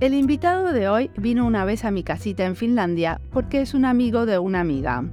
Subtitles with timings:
[0.00, 3.84] El invitado de hoy vino una vez a mi casita en Finlandia porque es un
[3.84, 5.04] amigo de una amiga.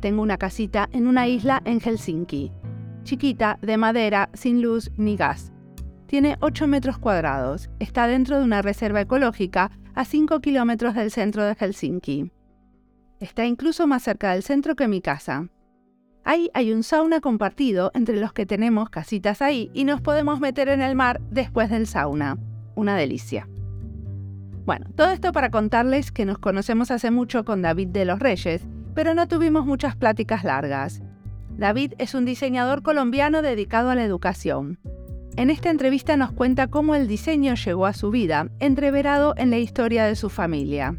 [0.00, 2.50] Tengo una casita en una isla en Helsinki,
[3.04, 5.52] chiquita, de madera, sin luz ni gas.
[6.06, 11.44] Tiene 8 metros cuadrados, está dentro de una reserva ecológica a 5 kilómetros del centro
[11.44, 12.32] de Helsinki.
[13.20, 15.46] Está incluso más cerca del centro que mi casa.
[16.24, 20.68] Ahí hay un sauna compartido entre los que tenemos casitas ahí y nos podemos meter
[20.70, 22.36] en el mar después del sauna.
[22.74, 23.46] Una delicia.
[24.64, 28.62] Bueno, todo esto para contarles que nos conocemos hace mucho con David de los Reyes,
[28.94, 31.02] pero no tuvimos muchas pláticas largas.
[31.56, 34.78] David es un diseñador colombiano dedicado a la educación.
[35.36, 39.58] En esta entrevista nos cuenta cómo el diseño llegó a su vida, entreverado en la
[39.58, 40.96] historia de su familia.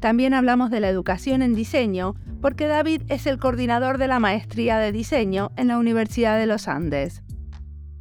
[0.00, 4.78] También hablamos de la educación en diseño, porque David es el coordinador de la maestría
[4.78, 7.22] de diseño en la Universidad de los Andes.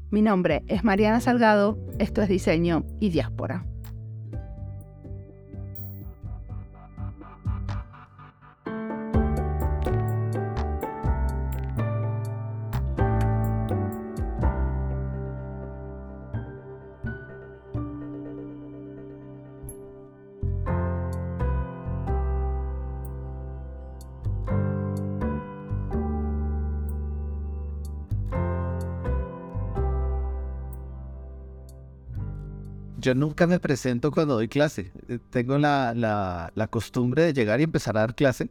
[0.09, 3.70] Mi nombre es Mariana Salgado, esto es Diseño y Diáspora.
[33.02, 34.92] Yo nunca me presento cuando doy clase.
[35.08, 38.50] Eh, tengo la, la, costumbre de llegar y empezar a dar clase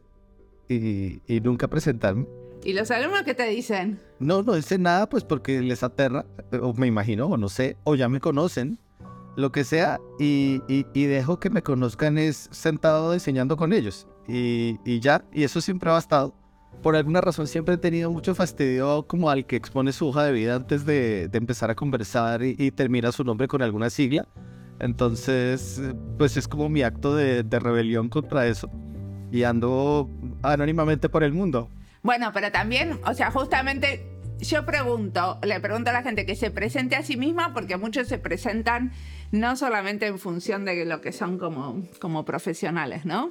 [0.67, 2.27] y, y, nunca presentarme.
[2.63, 3.97] ¿Y los alumnos qué te dicen?
[4.19, 6.25] No, no dicen nada, pues porque les aterra,
[6.61, 8.77] o me imagino, o no sé, o ya me conocen,
[9.37, 14.05] lo que sea, y, y, dejo que me conozcan es sentado diseñando con ellos.
[14.27, 16.35] Y, y, ya, y eso siempre ha bastado.
[16.81, 20.31] Por alguna razón siempre he tenido mucho fastidio como al que expone su hoja de
[20.31, 24.27] vida antes de, empezar a conversar y, termina su nombre con alguna sigla.
[24.79, 25.79] Entonces,
[26.17, 28.69] pues es como mi acto de, rebelión contra eso.
[29.31, 30.09] Y ando
[30.41, 31.69] anónimamente por el mundo.
[32.01, 34.07] Bueno, pero también, o sea, justamente
[34.39, 38.07] yo pregunto, le pregunto a la gente que se presente a sí misma, porque muchos
[38.07, 38.91] se presentan
[39.31, 43.29] no solamente en función de lo que son como profesionales, ¿no?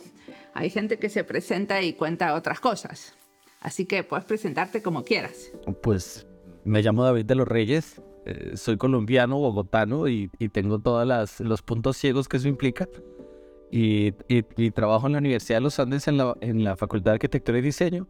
[0.55, 3.15] Hay gente que se presenta y cuenta otras cosas.
[3.61, 5.53] Así que puedes presentarte como quieras.
[5.83, 6.27] Pues
[6.65, 11.97] me llamo David de los Reyes, eh, soy colombiano, bogotano y, tengo todos los puntos
[11.97, 12.89] ciegos que eso implica.
[13.71, 14.13] Y,
[14.73, 17.63] trabajo en la Universidad de los Andes en la, en la Facultad de Arquitectura y
[17.63, 18.09] Diseño.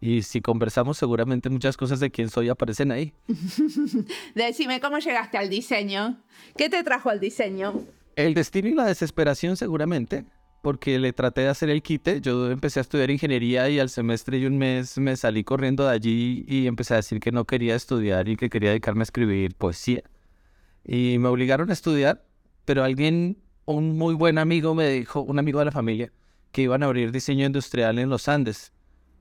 [0.00, 3.12] Y si conversamos, seguramente muchas cosas de quién soy aparecen ahí.
[4.34, 6.22] Decime cómo llegaste al diseño.
[6.56, 7.74] ¿Qué te trajo al diseño?
[8.14, 10.24] El destino y la desesperación, seguramente
[10.62, 12.20] porque le traté de hacer el quite.
[12.20, 15.90] Yo empecé a estudiar ingeniería y al semestre y un mes me salí corriendo de
[15.94, 19.54] allí y empecé a decir que no quería estudiar y que quería dedicarme a escribir
[19.54, 20.02] poesía.
[20.84, 22.24] Y me obligaron a estudiar,
[22.64, 26.12] pero alguien, un muy buen amigo me dijo, un amigo de la familia,
[26.52, 28.72] que iban a abrir diseño industrial en los Andes,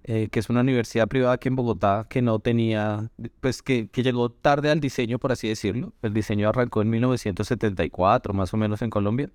[0.03, 3.11] eh, que es una universidad privada aquí en Bogotá que no tenía,
[3.41, 5.93] pues que, que llegó tarde al diseño, por así decirlo.
[6.01, 9.29] El diseño arrancó en 1974, más o menos en Colombia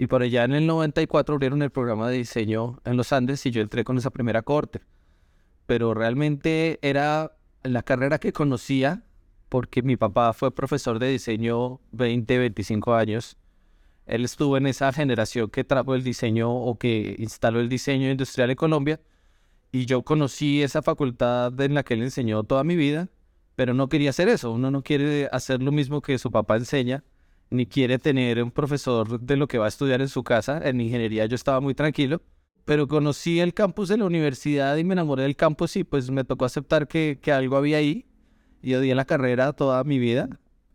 [0.00, 3.50] y por allá en el 94 abrieron el programa de diseño en los Andes y
[3.50, 4.80] yo entré con esa primera corte.
[5.66, 9.04] Pero realmente era la carrera que conocía
[9.50, 13.36] porque mi papá fue profesor de diseño 20, 25 años.
[14.06, 18.48] Él estuvo en esa generación que trajo el diseño o que instaló el diseño industrial
[18.48, 19.00] en Colombia.
[19.70, 23.10] Y yo conocí esa facultad en la que él enseñó toda mi vida,
[23.54, 24.50] pero no quería hacer eso.
[24.50, 27.04] Uno no quiere hacer lo mismo que su papá enseña
[27.50, 30.60] ni quiere tener un profesor de lo que va a estudiar en su casa.
[30.62, 32.22] En ingeniería yo estaba muy tranquilo,
[32.64, 36.24] pero conocí el campus de la universidad y me enamoré del campus y pues me
[36.24, 38.06] tocó aceptar que, que algo había ahí.
[38.62, 40.28] Y odié la carrera toda mi vida.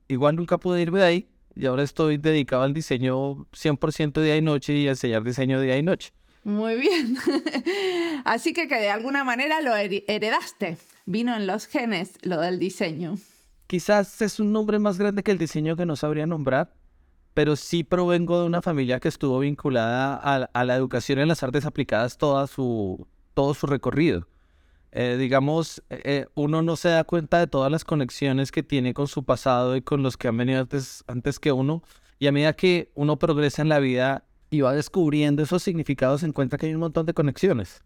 [0.07, 4.41] Igual nunca pude irme de ahí y ahora estoy dedicado al diseño 100% día y
[4.41, 6.11] noche y a enseñar diseño día y noche.
[6.43, 7.17] Muy bien.
[8.25, 10.77] Así que que de alguna manera lo heredaste.
[11.05, 13.17] Vino en los genes lo del diseño.
[13.67, 16.73] Quizás es un nombre más grande que el diseño que no sabría nombrar,
[17.33, 21.65] pero sí provengo de una familia que estuvo vinculada a, la educación en las artes
[21.65, 24.27] aplicadas toda su, todo su recorrido.
[24.91, 28.93] Eh, digamos, eh, eh, uno no se da cuenta de todas las conexiones que tiene
[28.93, 31.83] con su pasado y con los que han venido antes, antes que uno,
[32.19, 36.27] y a medida que uno progresa en la vida y va descubriendo esos significados, se
[36.27, 37.83] encuentra que hay un montón de conexiones.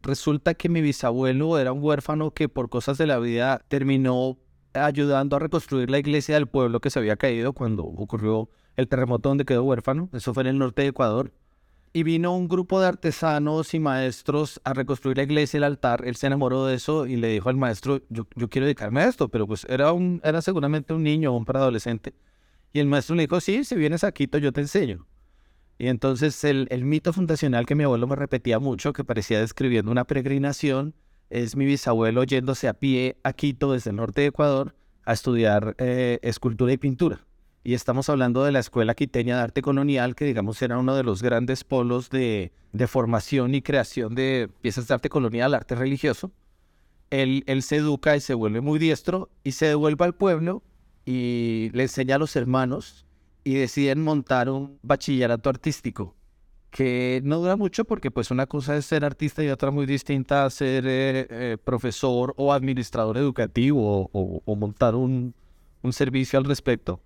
[0.00, 4.38] Resulta que mi bisabuelo era un huérfano que por cosas de la vida terminó
[4.78, 9.28] ayudando a reconstruir la iglesia del pueblo que se había caído cuando ocurrió el terremoto
[9.28, 10.08] donde quedó huérfano.
[10.12, 11.32] Eso fue en el norte de Ecuador.
[11.92, 16.02] Y vino un grupo de artesanos y maestros a reconstruir la iglesia y el altar.
[16.06, 19.08] Él se enamoró de eso y le dijo al maestro, yo, yo quiero dedicarme a
[19.08, 22.14] esto, pero pues era, un, era seguramente un niño o un preadolescente.
[22.72, 25.06] Y el maestro le dijo, sí, si vienes a Quito yo te enseño.
[25.78, 29.90] Y entonces el, el mito fundacional que mi abuelo me repetía mucho, que parecía describiendo
[29.90, 30.94] una peregrinación,
[31.30, 35.74] es mi bisabuelo yéndose a pie a Quito desde el norte de Ecuador a estudiar
[35.78, 37.24] eh, escultura y pintura.
[37.64, 41.02] Y estamos hablando de la Escuela Quiteña de Arte Colonial, que digamos era uno de
[41.02, 46.30] los grandes polos de, de formación y creación de piezas de arte colonial, arte religioso.
[47.10, 50.62] Él, él se educa y se vuelve muy diestro y se devuelve al pueblo
[51.04, 53.06] y le enseña a los hermanos
[53.44, 56.14] y deciden montar un bachillerato artístico
[56.78, 60.44] que no dura mucho porque pues una cosa es ser artista y otra muy distinta
[60.44, 65.34] a ser eh, eh, profesor o administrador educativo o, montar un,
[65.90, 67.00] servicio al respecto.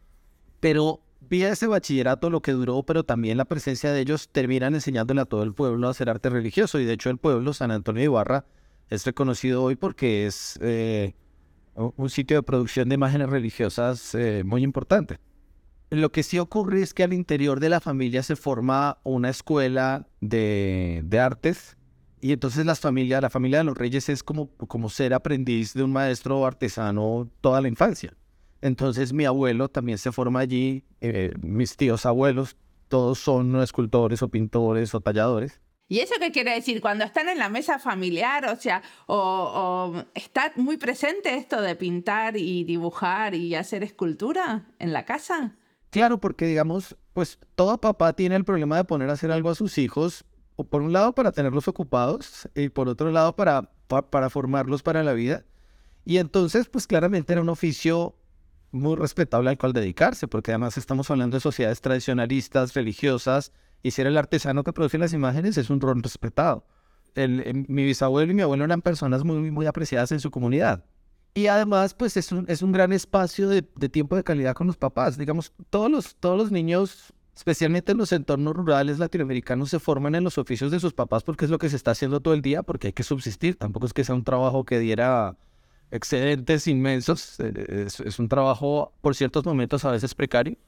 [0.61, 5.23] Pero vía ese bachillerato lo que duró, pero también la presencia de ellos terminan enseñándole
[5.23, 8.01] a todo el pueblo a hacer arte religioso y de hecho el pueblo, San Antonio
[8.01, 8.45] de Ibarra,
[8.91, 11.15] es reconocido hoy porque es eh,
[11.75, 14.15] un sitio de producción de imágenes religiosas
[14.45, 15.19] muy importante.
[15.93, 20.07] Lo que sí ocurre es que al interior de la familia se forma una escuela
[20.23, 21.77] de, artes
[22.19, 25.83] y entonces las familias, la familia de los reyes es como, como ser aprendiz de
[25.83, 28.17] un maestro artesano toda la infancia.
[28.63, 32.57] Entonces mi abuelo también se forma allí, eh, mis tíos abuelos,
[32.89, 35.61] todos son escultores o pintores o talladores.
[35.89, 36.81] ¿Y eso qué quiere decir?
[36.81, 41.77] Cuando están en la mesa familiar, o sea, o, o, está muy presente esto de
[41.77, 45.55] pintar y dibujar y hacer escultura en la casa.
[45.93, 49.55] Claro, porque digamos, pues todo papá tiene el problema de poner a hacer algo a
[49.55, 50.25] sus hijos,
[50.71, 55.13] por un lado para tenerlos ocupados y por otro lado para, para, formarlos para la
[55.13, 55.45] vida.
[56.07, 58.17] Y entonces, pues claramente era un oficio
[58.71, 63.53] muy respetable al cual dedicarse, porque además estamos hablando de sociedades tradicionalistas, religiosas,
[63.83, 66.65] y ser el artesano que produce las imágenes es un rol respetado.
[67.15, 70.87] El, mi bisabuelo y mi abuelo eran personas muy, muy apreciadas en su comunidad.
[71.35, 74.77] Y además, pues es un, es un gran espacio de, tiempo de calidad con los
[74.77, 75.17] papás.
[75.17, 80.25] Digamos, todos los, todos los niños, especialmente en los entornos rurales latinoamericanos, se forman en
[80.25, 82.63] los oficios de sus papás porque es lo que se está haciendo todo el día,
[82.63, 83.57] porque hay que subsistir.
[83.57, 85.39] Tampoco es que sea un trabajo que diera
[85.91, 87.41] excedentes inmensos.
[87.41, 90.59] Eh, es, un trabajo, por ciertos momentos, a veces precario.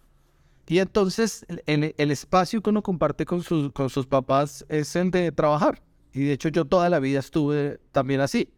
[0.66, 5.10] Y entonces, el, el espacio que uno comparte con sus, con sus papás es el
[5.10, 5.82] de trabajar.
[6.14, 8.48] Y de hecho, yo toda la vida estuve también así.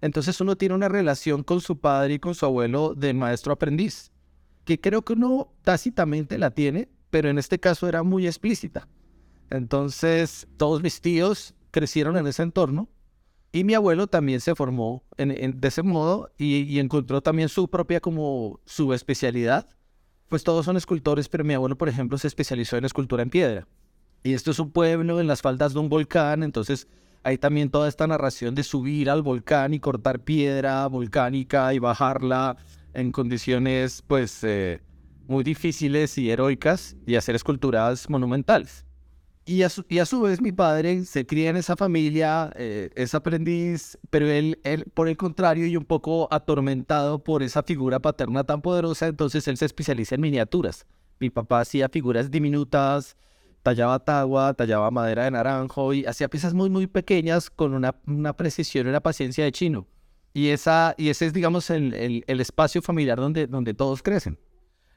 [0.00, 4.12] Entonces uno tiene una relación con su padre y con su abuelo de maestro aprendiz,
[4.64, 8.88] que creo que uno tácitamente la tiene, pero en este caso era muy explícita.
[9.50, 12.88] Entonces todos mis tíos crecieron en ese entorno
[13.52, 17.68] y mi abuelo también se formó en, de ese modo y, y, encontró también su
[17.68, 19.68] propia como su especialidad.
[20.28, 23.66] Pues todos son escultores, pero mi abuelo, por ejemplo, se especializó en escultura en piedra.
[24.22, 26.86] Y esto es un pueblo en las faldas de un volcán, entonces
[27.22, 32.56] hay también toda esta narración de subir al volcán y cortar piedra volcánica y bajarla
[32.94, 34.80] en condiciones pues eh,
[35.28, 38.84] muy difíciles y heroicas y hacer esculturas monumentales.
[39.46, 42.90] Y a, su, y a su vez mi padre se cría en esa familia, eh,
[42.94, 47.98] es aprendiz, pero él, él, por el contrario, y un poco atormentado por esa figura
[47.98, 50.86] paterna tan poderosa, entonces él se especializa en miniaturas.
[51.18, 53.16] Mi papá hacía figuras diminutas,
[53.62, 58.36] tallaba tagua, tallaba madera de naranjo y hacía piezas muy, muy pequeñas con una, una
[58.36, 59.86] precisión y una paciencia de chino.
[60.32, 64.38] Y, esa, y ese es, digamos, el, el, espacio familiar donde, donde todos crecen.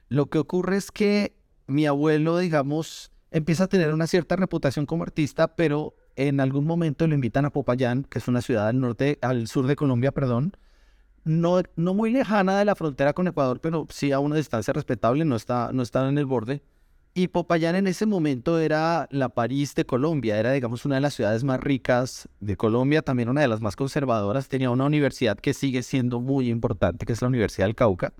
[0.08, 5.02] Lo que ocurre es que mi abuelo, digamos, empieza a tener una cierta reputación como
[5.02, 9.18] artista, pero en algún momento lo invitan a Popayán, que es una ciudad al norte,
[9.22, 10.56] al sur de Colombia, perdón,
[11.24, 15.24] no, no muy lejana de la frontera con Ecuador, pero sí a una distancia respetable,
[15.24, 16.62] no está, no está en el borde.
[17.16, 21.14] Y Popayán en ese momento era la París de Colombia, era digamos una de las
[21.14, 25.54] ciudades más ricas de Colombia, también una de las más conservadoras, tenía una universidad que
[25.54, 28.12] sigue siendo muy importante, que es la Universidad del Cauca,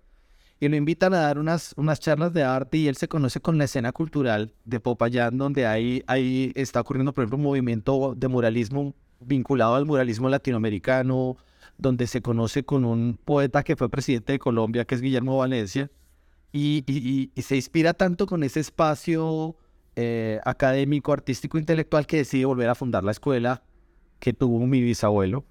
[0.60, 3.58] y lo invitan a dar unas, unas charlas de arte y él se conoce con
[3.58, 8.28] la escena cultural de Popayán, donde ahí, ahí está ocurriendo, por ejemplo, un movimiento de
[8.28, 11.36] muralismo vinculado al muralismo latinoamericano,
[11.78, 15.90] donde se conoce con un poeta que fue presidente de Colombia, que es Guillermo Valencia,
[16.56, 19.56] y, se inspira tanto con ese espacio
[19.96, 23.64] eh, académico, artístico, intelectual que decide volver a fundar la escuela
[24.20, 25.44] que tuvo mi bisabuelo.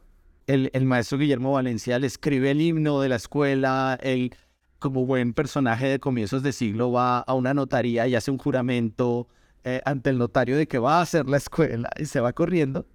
[0.48, 4.34] El, maestro Guillermo Valencia le escribe el himno de la escuela, él
[4.80, 9.28] como buen personaje de comienzos de siglo va a una notaría y hace un juramento
[9.64, 12.86] eh, ante el notario de que va a hacer la escuela y se va corriendo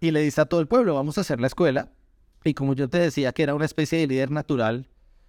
[0.00, 1.90] y le dice a todo el pueblo, vamos a hacer la escuela.
[2.44, 4.88] Y como yo te decía que era una especie de líder natural,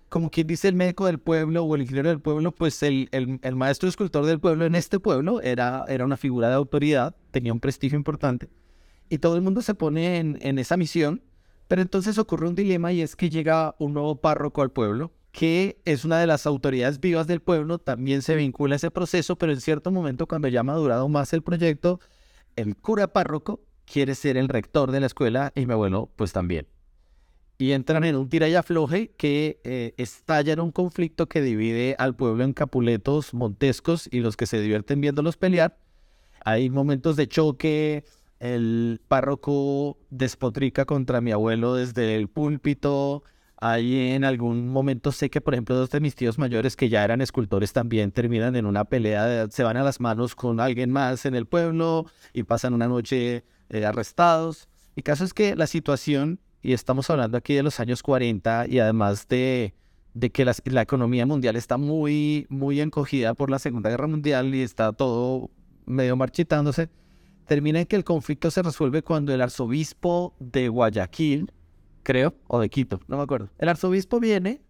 [0.09, 3.55] como quien dice el médico del pueblo o el ingeniero del pueblo, pues el, el,
[3.55, 7.59] maestro escultor del pueblo en este pueblo era, era una figura de autoridad, tenía un
[7.59, 8.49] prestigio importante,
[9.09, 11.21] y todo el mundo se pone en, en esa misión,
[11.67, 15.79] pero entonces ocurre un dilema y es que llega un nuevo párroco al pueblo, que
[15.85, 19.51] es una de las autoridades vivas del pueblo, también se vincula a ese proceso, pero
[19.51, 21.99] en cierto momento, cuando ya ha madurado más el proyecto,
[22.55, 26.67] el cura párroco quiere ser el rector de la escuela y mi abuelo, pues también.
[27.59, 31.95] Y entran en un tira y afloje que eh, estalla en un conflicto que divide
[31.97, 35.77] al pueblo en capuletos montescos y los que se divierten viéndolos pelear.
[36.45, 38.05] Hay momentos de choque,
[38.39, 43.23] el párroco despotrica contra mi abuelo desde el púlpito.
[43.59, 47.03] Ahí en algún momento sé que, por ejemplo, dos de mis tíos mayores que ya
[47.03, 51.25] eran escultores también terminan en una pelea, se van a las manos con alguien más
[51.25, 54.69] en el pueblo y pasan una noche eh, arrestados.
[54.95, 58.79] El caso es que la situación, y estamos hablando aquí de los años 40 y
[58.79, 59.73] además de,
[60.13, 64.53] de que la, la economía mundial está muy, muy encogida por la Segunda Guerra Mundial
[64.53, 65.49] y está todo
[65.85, 66.89] medio marchitándose,
[67.45, 71.51] termina en que el conflicto se resuelve cuando el arzobispo de Guayaquil,
[72.03, 74.61] creo, o de Quito, no me acuerdo, el arzobispo viene,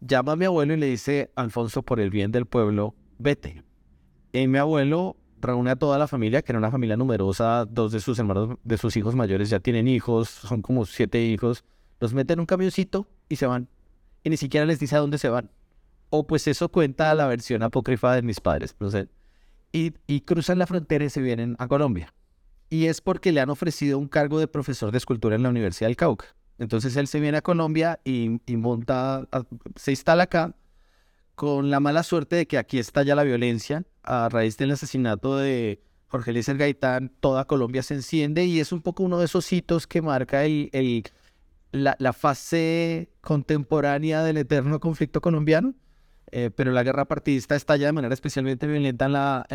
[0.00, 3.62] llama a mi abuelo y le dice, Alfonso, por el bien del pueblo, vete.
[4.32, 8.00] Y mi abuelo reúne a toda la familia, que era una familia numerosa, dos de
[8.00, 11.64] sus hermanos, de sus hijos mayores ya tienen hijos, son como siete hijos,
[12.00, 13.68] los mete en un camioncito y se van.
[14.22, 15.50] Y ni siquiera les dice a dónde se van.
[16.10, 18.74] O pues eso cuenta la versión apócrifa de mis padres.
[18.88, 19.08] Sé,
[19.72, 22.12] y, cruzan la frontera y se vienen a Colombia.
[22.68, 25.88] Y es porque le han ofrecido un cargo de profesor de escultura en la Universidad
[25.88, 26.26] del Cauca.
[26.58, 29.26] Entonces él se viene a Colombia y, monta,
[29.76, 30.54] se instala acá
[31.40, 33.84] con la mala suerte de que aquí estalla la violencia.
[34.02, 38.82] A raíz del asesinato de Jorge Eliezer Gaitán, toda Colombia se enciende y es un
[38.82, 41.02] poco uno de esos hitos que marca el,
[41.72, 45.72] la, fase contemporánea del eterno conflicto colombiano.
[46.30, 49.46] Eh, pero la guerra partidista estalla de manera especialmente violenta la,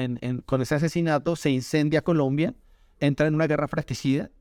[0.48, 2.56] con ese asesinato, se incendia Colombia,
[3.00, 4.32] entra en una guerra fratricida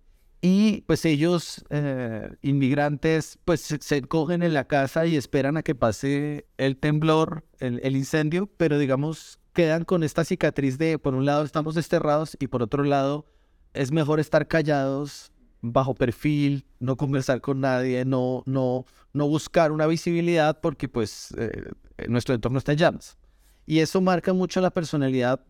[0.47, 5.75] y pues ellos, eh, inmigrantes, pues se, cogen en la casa y esperan a que
[5.75, 11.25] pase el temblor, el, el incendio, pero digamos quedan con esta cicatriz de, por un
[11.25, 13.25] lado estamos desterrados y por otro lado
[13.73, 15.33] es mejor estar callados,
[15.63, 18.85] bajo perfil, no conversar con nadie, no, no,
[19.15, 21.71] no buscar una visibilidad porque pues eh,
[22.07, 23.17] nuestro entorno está en llamas.
[23.65, 25.41] Y eso marca mucho la personalidad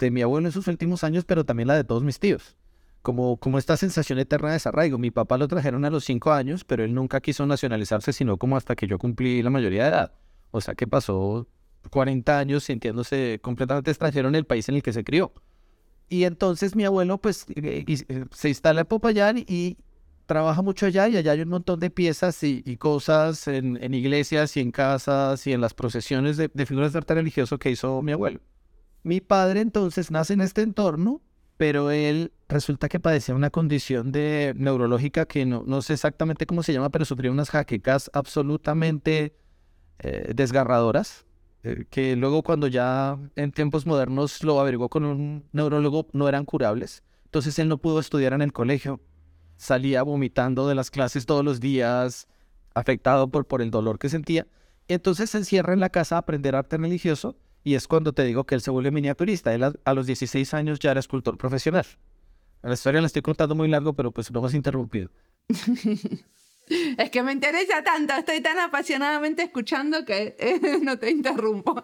[0.00, 2.56] de mi abuelo en sus últimos años, pero también la de todos mis tíos.
[3.02, 4.96] Como, esta sensación eterna de desarraigo.
[4.96, 8.56] Mi papá lo trajeron a los cinco años, pero él nunca quiso nacionalizarse, sino como
[8.56, 10.12] hasta que yo cumplí la mayoría de edad.
[10.52, 11.48] O sea que pasó
[11.90, 15.32] 40 años sintiéndose completamente extranjero en el país en el que se crió.
[16.08, 19.78] Y entonces mi abuelo pues eh, eh, se instala en Popayán y
[20.26, 24.60] trabaja mucho allá y allá hay un montón de piezas y, cosas en, iglesias y
[24.60, 28.40] en casas y en las procesiones de, figuras de arte religioso que hizo mi abuelo.
[29.02, 31.20] Mi padre entonces nace en este entorno,
[31.56, 36.62] pero él resulta que padecía una condición de neurológica que no, no sé exactamente cómo
[36.62, 39.36] se llama, pero sufría unas jaquecas absolutamente
[39.98, 41.26] eh, desgarradoras
[41.64, 46.44] eh, que luego cuando ya en tiempos modernos lo averiguó con un neurólogo, no eran
[46.44, 47.04] curables.
[47.24, 49.00] Entonces él no pudo estudiar en el colegio.
[49.56, 52.26] Salía vomitando de las clases todos los días,
[52.74, 54.46] afectado por, por el dolor que sentía.
[54.88, 58.44] Entonces se encierra en la casa a aprender arte religioso y es cuando te digo
[58.44, 59.54] que él se vuelve miniaturista.
[59.54, 61.86] Él a, los 16 años ya era escultor profesional.
[62.62, 65.10] La historia la estoy contando muy largo, pero pues luego has interrumpido.
[66.96, 71.80] Es que me interesa tanto, estoy tan apasionadamente escuchando que eh, no te interrumpo.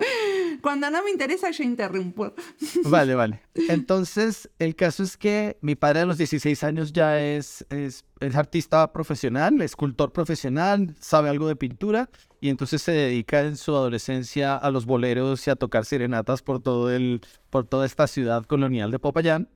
[0.63, 2.33] Cuando no me interesa, yo interrumpo.
[2.85, 3.43] Vale, vale.
[3.55, 8.05] Entonces, el caso es que mi padre a los 16 años ya es, es,
[8.35, 12.09] artista profesional, escultor profesional, sabe algo de pintura
[12.41, 16.63] y entonces se dedica en su adolescencia a los boleros y a tocar serenatas por,
[16.63, 17.21] todo el,
[17.51, 19.49] por toda esta ciudad colonial de Popayán.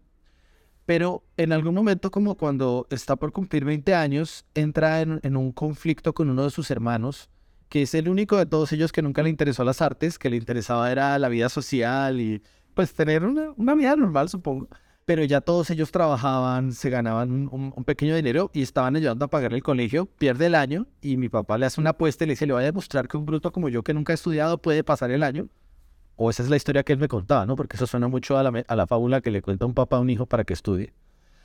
[0.87, 6.13] Pero en algún momento, como cuando está por cumplir 20 años, entra en, un conflicto
[6.13, 7.31] con uno de sus hermanos,
[7.69, 10.37] que es el único de todos ellos que nunca le interesó las artes, que le
[10.37, 12.43] interesaba era la vida social y
[12.75, 14.69] pues tener una, vida normal, supongo.
[15.05, 19.29] Pero ya todos ellos trabajaban, se ganaban un, un, pequeño dinero y estaban ayudando a
[19.29, 20.07] pagar el colegio.
[20.07, 22.63] Pierde el año y mi papá le hace una apuesta y le dice, le voy
[22.63, 25.49] a demostrar que un bruto como yo que nunca ha estudiado puede pasar el año
[26.23, 27.57] o esa es la historia que él me contaba, ¿no?
[27.57, 30.01] Porque eso suena mucho a la, a la fábula que le cuenta un papá a
[30.01, 30.93] un hijo para que estudie.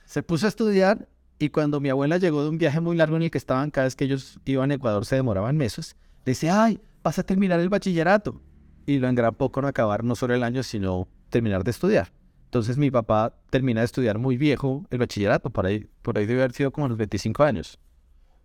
[0.05, 1.07] Se puso a estudiar
[1.39, 3.85] y cuando mi abuela llegó de un viaje muy largo en el que estaban, cada
[3.85, 7.59] vez que ellos iban a Ecuador se demoraban meses, le dice, ay, vas a terminar
[7.59, 8.39] el bachillerato.
[8.85, 12.11] Y lo engranpó con acabar no solo el año, sino terminar de estudiar.
[12.45, 16.41] Entonces mi papá termina de estudiar muy viejo el bachillerato, por ahí, por ahí debe
[16.41, 17.79] haber sido como los 25 años.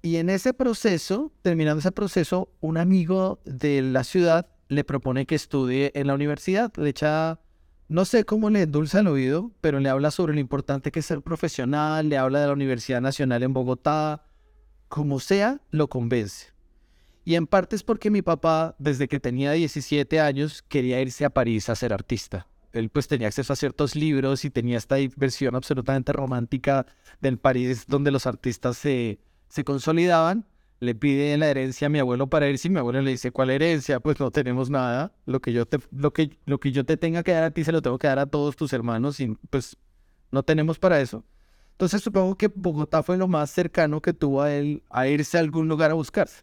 [0.02, 5.34] Y en ese proceso, terminando ese proceso, un amigo de la ciudad le propone que
[5.34, 6.72] estudie en la universidad.
[6.76, 7.40] Le echa,
[7.88, 11.06] no sé cómo le endulza el oído, pero le habla sobre lo importante que es
[11.06, 14.24] ser profesional, le habla de la Universidad Nacional en Bogotá,
[14.88, 16.52] como sea, lo convence.
[17.24, 21.30] Y en parte es porque mi papá, desde que tenía 17 años, quería irse a
[21.30, 22.48] París a ser artista.
[22.72, 26.86] Él pues tenía acceso a ciertos libros y tenía esta versión absolutamente romántica
[27.20, 30.46] del París donde los artistas se, se consolidaban.
[30.82, 33.50] Le pide la herencia a mi abuelo para irse y mi abuelo le dice, ¿cuál
[33.50, 34.00] herencia?
[34.00, 35.12] Pues no tenemos nada.
[35.26, 37.62] Lo que yo te, lo que, lo que yo te tenga que dar a ti
[37.62, 39.76] se lo tengo que dar a todos tus hermanos y pues
[40.32, 41.24] no tenemos para eso.
[41.70, 45.40] Entonces supongo que Bogotá fue lo más cercano que tuvo a él a irse a
[45.40, 46.42] algún lugar a buscarse.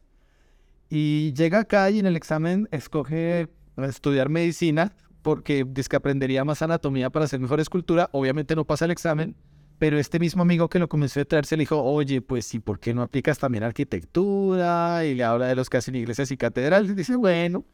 [0.89, 6.61] Y llega acá y en el examen escoge estudiar medicina porque dice que aprendería más
[6.61, 8.09] anatomía para hacer mejor escultura.
[8.13, 9.35] Obviamente no pasa el examen,
[9.79, 12.79] pero este mismo amigo que lo comenzó a traerse le dijo, oye, pues sí, ¿por
[12.79, 15.05] qué no aplicas también arquitectura?
[15.05, 16.91] Y le habla de los que hacen iglesias y catedrales.
[16.91, 17.65] Y dice, bueno,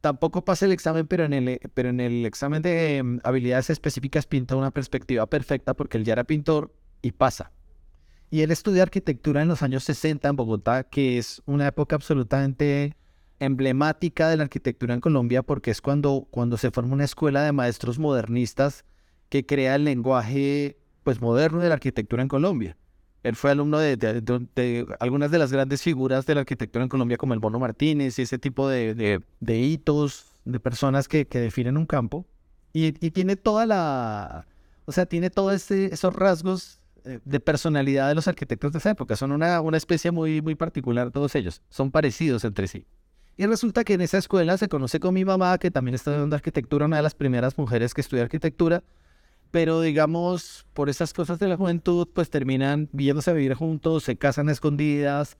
[0.00, 4.26] tampoco pasa el examen, pero en el, pero en el examen de em, habilidades específicas
[4.26, 6.72] pinta una perspectiva perfecta porque él ya era pintor
[7.02, 7.50] y pasa.
[8.30, 12.96] Y él estudió arquitectura en los años 60 en Bogotá, que es una época absolutamente
[13.40, 17.50] emblemática de la arquitectura en Colombia, porque es cuando, cuando se forma una escuela de
[17.50, 18.84] maestros modernistas
[19.28, 22.76] que crea el lenguaje pues, moderno de la arquitectura en Colombia.
[23.22, 27.34] Él fue alumno de, algunas de las grandes figuras de la arquitectura en Colombia, como
[27.34, 32.26] el Bono Martínez y ese tipo de, hitos, de personas que, definen un campo.
[32.72, 34.46] Y, tiene toda la,
[34.86, 39.14] o sea, tiene todos esos rasgos eh, de personalidad de los arquitectos de esa época.
[39.14, 41.62] Son una, especie muy, muy particular todos ellos.
[41.68, 42.86] Son parecidos entre sí.
[43.36, 46.36] Y resulta que en esa escuela se conoce con mi mamá, que también está estudiando
[46.36, 48.82] arquitectura, una de las primeras mujeres que estudia arquitectura.
[49.52, 54.16] Pero digamos, por esas cosas de la juventud, pues terminan viéndose a vivir juntos, se
[54.16, 55.36] casan a escondidas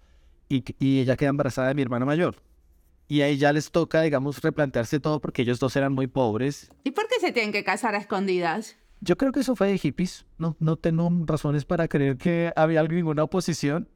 [0.48, 2.36] y, y ella queda embarazada de mi hermano mayor.
[3.08, 6.70] Y ahí ya les toca, digamos, replantearse todo porque ellos dos eran muy pobres.
[6.84, 8.76] ¿Y por qué se tienen que casar a escondidas?
[9.00, 10.26] Yo creo que eso fue de hippies.
[10.38, 13.88] No, no tengo razones para creer que había ninguna oposición.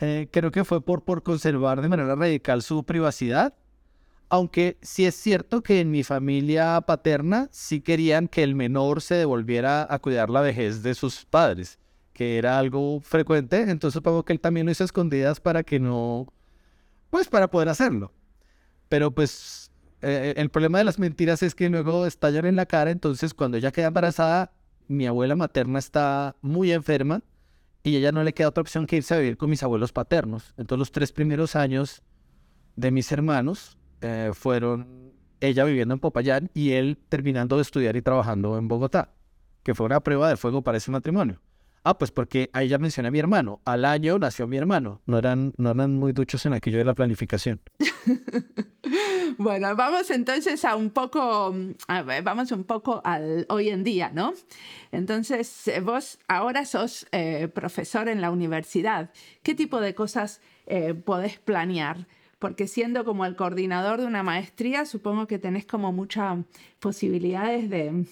[0.00, 3.54] Eh, creo que fue por, por conservar de manera radical su privacidad.
[4.30, 9.14] Aunque sí es cierto que en mi familia paterna sí querían que el menor se
[9.14, 11.78] devolviera a cuidar la vejez de sus padres,
[12.12, 13.62] que era algo frecuente.
[13.62, 16.26] Entonces supongo que él también lo hizo escondidas para que no,
[17.08, 18.12] pues para poder hacerlo.
[18.90, 19.70] Pero pues
[20.02, 23.56] eh, el problema de las mentiras es que luego estallan en la cara, entonces cuando
[23.56, 24.52] ella queda embarazada,
[24.88, 27.22] mi abuela materna está muy enferma
[27.82, 30.54] y ella no le queda otra opción que irse a vivir con mis abuelos paternos.
[30.58, 32.02] Entonces los tres primeros años
[32.76, 38.02] de mis hermanos eh, fueron ella viviendo en Popayán y él terminando de estudiar y
[38.02, 39.14] trabajando en Bogotá,
[39.62, 41.40] que fue una prueba de fuego para ese matrimonio.
[41.84, 43.60] Ah, pues porque ahí ya mencioné a mi hermano.
[43.64, 45.00] Al año nació mi hermano.
[45.06, 47.60] No eran, no eran muy duchos en aquello de la planificación.
[49.38, 51.54] bueno, vamos entonces a un poco,
[52.24, 54.34] vamos un poco al hoy en día, ¿no?
[54.92, 59.10] Entonces, eh, vos ahora sos eh, profesor en la universidad.
[59.42, 62.06] ¿Qué tipo de cosas eh, podés planear?
[62.38, 66.38] Porque siendo como el coordinador de una maestría, supongo que tenés como muchas
[66.78, 68.06] posibilidades de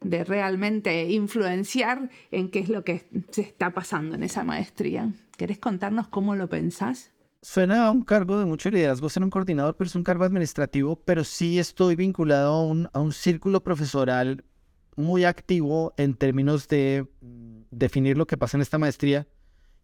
[0.00, 5.12] de realmente influenciar en qué es lo que se está pasando en esa maestría.
[5.36, 7.12] ¿Querés contarnos cómo lo pensás?
[7.42, 10.96] Suena a un cargo de mucho liderazgo ser un coordinador, pero es un cargo administrativo,
[10.96, 14.44] pero sí estoy vinculado a un, a un círculo profesoral
[14.96, 19.26] muy activo en términos de mm, definir lo que pasa en esta maestría.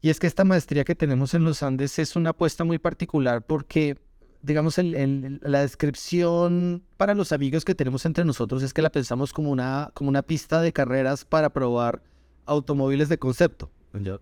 [0.01, 3.43] Y es que esta maestría que tenemos en los Andes es una apuesta muy particular
[3.43, 3.99] porque
[4.47, 9.33] digamos, el, la descripción para los amigos que tenemos entre nosotros es que la pensamos
[9.33, 12.03] como una, como una pista de carreras para probar
[12.47, 13.71] automóviles de concepto.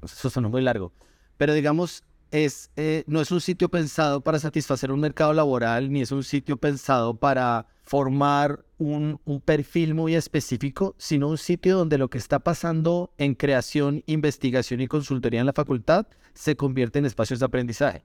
[0.02, 0.92] eso suena muy largo.
[1.36, 6.00] Pero digamos, es, eh, no es un sitio pensado para satisfacer un mercado laboral, ni
[6.00, 12.08] es un sitio pensado para formar un, perfil muy específico, sino un sitio donde lo
[12.08, 17.38] que está pasando en creación, investigación y consultoría en la facultad se convierte en espacios
[17.38, 18.04] de aprendizaje.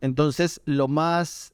[0.00, 1.52] Entonces, lo más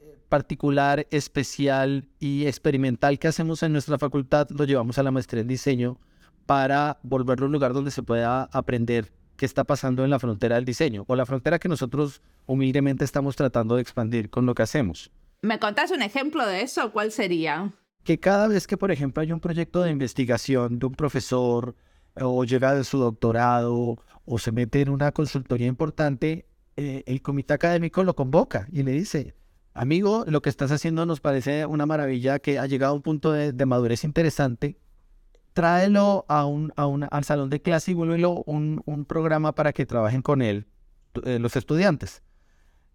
[0.00, 5.42] eh, particular, especial y experimental que hacemos en nuestra facultad lo llevamos a la maestría
[5.42, 5.98] en diseño
[6.46, 10.64] para volverlo un lugar donde se pueda aprender qué está pasando en la frontera del
[10.64, 15.10] diseño o la frontera que nosotros humildemente estamos tratando de expandir con lo que hacemos.
[15.40, 16.90] ¿Me contás un ejemplo de eso?
[16.90, 17.72] ¿Cuál sería?
[18.02, 21.76] Que cada vez que, por ejemplo, hay un proyecto de investigación de un profesor
[22.16, 26.46] o llega de su doctorado o se mete en una consultoría importante,
[26.76, 29.36] eh, el comité académico lo convoca y le dice,
[29.74, 33.30] amigo, lo que estás haciendo nos parece una maravilla, que ha llegado a un punto
[33.30, 34.76] de, madurez interesante,
[35.52, 39.86] tráelo a un, a al salón de clase y vuélvelo un, un programa para que
[39.86, 40.66] trabajen con él
[41.24, 42.22] eh, los estudiantes.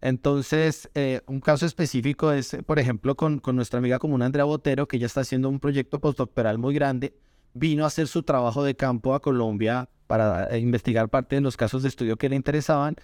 [0.04, 4.98] Entonces, eh, un caso específico es, por ejemplo, con, nuestra amiga común Andrea Botero, que
[4.98, 7.14] ya está haciendo un proyecto postdoctoral muy grande,
[7.54, 11.82] vino a hacer su trabajo de campo a Colombia para investigar parte de los casos
[11.82, 12.96] de estudio que le interesaban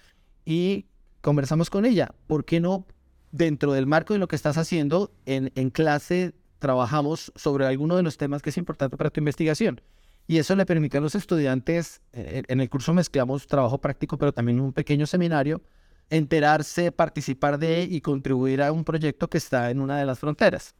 [0.45, 0.85] y
[1.21, 2.85] conversamos con ella, ¿por qué no
[3.31, 8.03] dentro del marco de lo que estás haciendo en, en clase trabajamos sobre alguno de
[8.03, 9.81] los temas que es importante para tu investigación?
[10.27, 14.33] Y eso le permite a los estudiantes, eh, en el curso mezclamos trabajo práctico, pero
[14.33, 15.63] también un pequeño seminario,
[16.11, 20.75] enterarse, participar de y contribuir a un proyecto que está en una de las fronteras.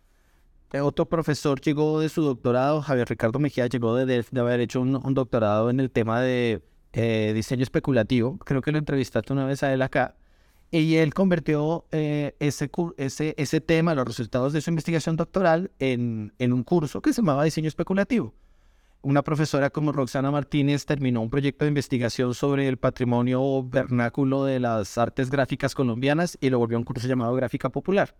[0.73, 4.81] Eh, otro profesor llegó de su doctorado, Javier Ricardo Mejía, llegó de, de haber hecho
[4.81, 6.61] un, doctorado en el tema de
[6.93, 8.37] eh, diseño especulativo.
[8.39, 10.15] Creo que lo entrevistaste una vez a él acá.
[10.69, 16.53] Y él convirtió ese, ese, ese tema, los resultados de su investigación doctoral, en, en
[16.53, 18.33] un curso que se llamaba diseño especulativo
[19.01, 24.59] una profesora como Roxana Martínez terminó un proyecto de investigación sobre el patrimonio vernáculo de
[24.59, 28.15] las artes gráficas colombianas y lo volvió a un curso llamado Gráfica Popular.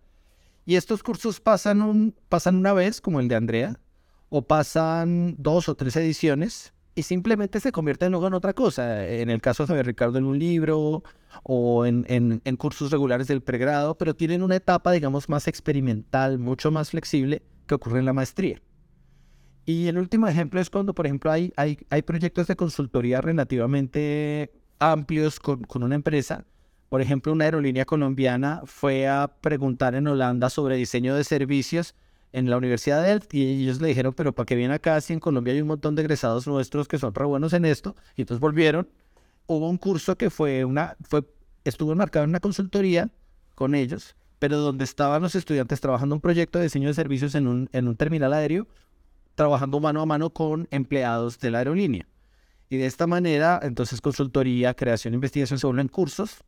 [0.64, 3.78] Y estos cursos pasan, un, pasan una vez, como el de Andrea,
[4.28, 9.06] o pasan dos o tres ediciones y simplemente se convierten luego en otra cosa.
[9.06, 11.02] En el caso de Ricardo, en un libro
[11.42, 16.70] o en, en cursos regulares del pregrado, pero tienen una etapa, digamos, más experimental, mucho
[16.70, 18.60] más flexible que ocurre en la maestría.
[19.64, 24.52] Y el último ejemplo es cuando, por ejemplo, hay, hay, hay proyectos de consultoría relativamente
[24.78, 26.44] amplios con, con una empresa.
[26.88, 31.94] Por ejemplo, una aerolínea colombiana fue a preguntar en Holanda sobre diseño de servicios
[32.32, 35.12] en la Universidad de Delft y ellos le dijeron, pero ¿para qué viene acá si
[35.12, 37.94] en Colombia hay un montón de egresados nuestros que son re buenos en esto?
[38.16, 38.88] Y entonces volvieron.
[39.46, 41.24] Hubo un curso que fue una, fue,
[41.64, 43.10] estuvo enmarcado en una consultoría
[43.54, 47.46] con ellos, pero donde estaban los estudiantes trabajando un proyecto de diseño de servicios en
[47.46, 48.66] un, en un terminal aéreo
[49.34, 52.06] trabajando mano a mano con empleados de la aerolínea.
[52.68, 56.42] Y de esta manera, entonces consultoría, creación e investigación se vuelven cursos.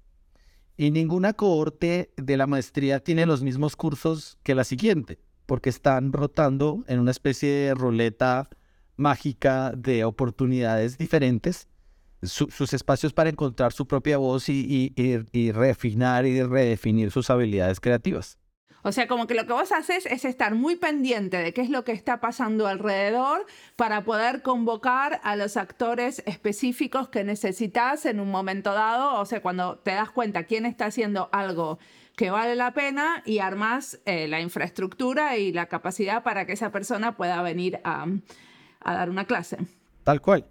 [0.76, 6.12] Y ninguna cohorte de la maestría tiene los mismos cursos que la siguiente, porque están
[6.12, 8.48] rotando en una especie de ruleta
[8.96, 11.68] mágica de oportunidades diferentes,
[12.22, 18.38] sus espacios para encontrar su propia voz y, y refinar y redefinir sus habilidades creativas.
[18.86, 21.70] O sea, como que lo que vos haces es estar muy pendiente de qué es
[21.70, 28.20] lo que está pasando alrededor para poder convocar a los actores específicos que necesitas en
[28.20, 29.18] un momento dado.
[29.18, 31.78] O sea, cuando te das cuenta quién está haciendo algo
[32.14, 36.70] que vale la pena y armas eh, la infraestructura y la capacidad para que esa
[36.70, 38.06] persona pueda venir a,
[38.80, 39.56] a dar una clase.
[40.04, 40.44] Tal cual.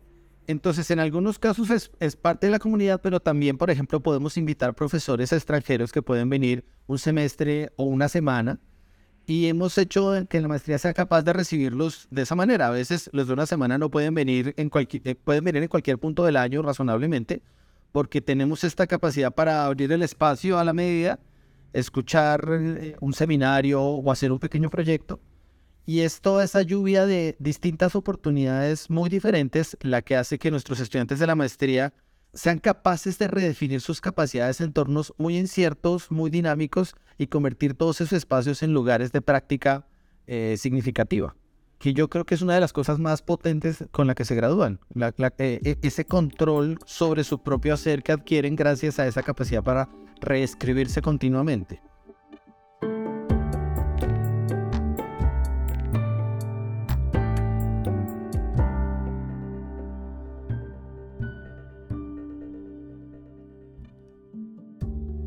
[0.48, 4.74] Entonces, en algunos casos es, parte de la comunidad, pero también, por ejemplo, podemos invitar
[4.74, 8.60] profesores extranjeros que pueden venir un semestre o una semana
[9.26, 12.68] y hemos hecho que la maestría sea capaz de recibirlos de esa manera.
[12.68, 15.70] A veces los de una semana no pueden venir en cualquier, eh, pueden venir en
[15.70, 17.42] cualquier punto del año razonablemente,
[17.94, 21.20] porque tenemos esta capacidad para abrir el espacio a la medida,
[21.72, 25.22] escuchar eh, un seminario o hacer un pequeño proyecto
[25.86, 30.80] y es toda esa lluvia de distintas oportunidades muy diferentes la que hace que nuestros
[30.80, 31.94] estudiantes de la maestría
[32.34, 38.02] sean capaces de redefinir sus capacidades en entornos muy inciertos, muy dinámicos y convertir todos
[38.02, 39.86] esos espacios en lugares de práctica
[40.26, 41.36] eh, significativa.
[41.78, 44.36] Que yo creo que es una de las cosas más potentes con la que se
[44.36, 44.80] gradúan.
[45.38, 49.90] Eh, e, ese control sobre su propio hacer que adquieren gracias a esa capacidad para
[50.22, 51.82] reescribirse continuamente.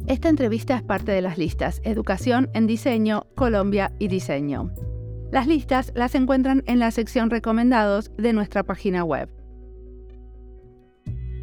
[0.06, 4.70] Esta entrevista es parte de las listas Educación en Diseño, Colombia y Diseño.
[5.32, 9.28] Las listas las encuentran en la sección Recomendados de nuestra página web.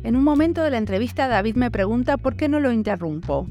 [0.04, 3.48] En un momento de la entrevista David me pregunta por qué no lo interrumpo.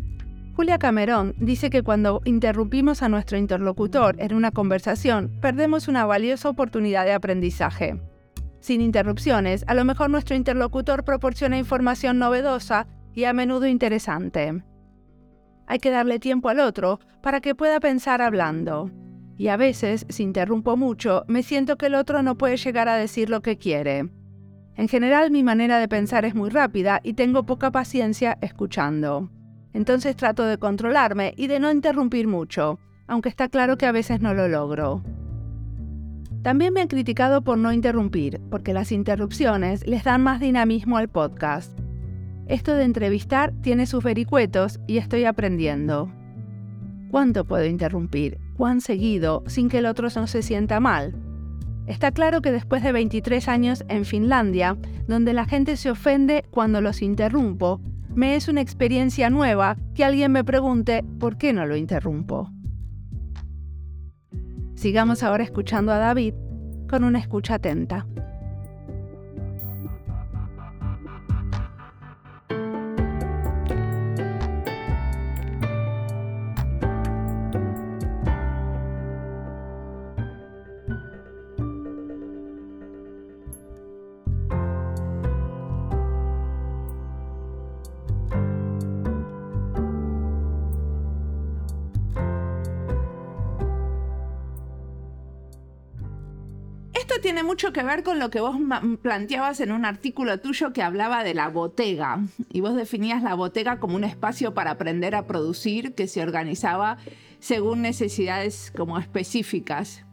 [0.56, 6.48] Julia Camerón dice que cuando interrumpimos a nuestro interlocutor en una conversación, perdemos una valiosa
[6.48, 8.00] oportunidad de aprendizaje.
[8.60, 14.62] Sin interrupciones, a lo mejor nuestro interlocutor proporciona información novedosa y a menudo interesante.
[15.72, 18.90] Hay que darle tiempo al otro para que pueda pensar hablando.
[19.38, 22.96] Y a veces, si interrumpo mucho, me siento que el otro no puede llegar a
[22.96, 24.10] decir lo que quiere.
[24.76, 29.30] En general mi manera de pensar es muy rápida y tengo poca paciencia escuchando.
[29.72, 34.20] Entonces trato de controlarme y de no interrumpir mucho, aunque está claro que a veces
[34.20, 35.02] no lo logro.
[36.42, 41.08] También me han criticado por no interrumpir, porque las interrupciones les dan más dinamismo al
[41.08, 41.72] podcast.
[42.46, 46.12] Esto de entrevistar tiene sus vericuetos y estoy aprendiendo.
[47.10, 48.38] ¿Cuánto puedo interrumpir?
[48.56, 51.14] ¿Cuán seguido sin que el otro no se sienta mal?
[51.86, 54.76] Está claro que después de 23 años en Finlandia,
[55.08, 57.80] donde la gente se ofende cuando los interrumpo,
[58.14, 62.50] me es una experiencia nueva que alguien me pregunte por qué no lo interrumpo.
[64.74, 66.34] Sigamos ahora escuchando a David
[66.88, 68.06] con una escucha atenta.
[97.42, 98.56] Tiene mucho que ver con lo que vos
[99.02, 102.20] planteabas en un artículo tuyo que hablaba de la botega.
[102.52, 106.98] Y vos definías la botega como un espacio para aprender a producir que se organizaba
[107.40, 110.04] según necesidades como específicas.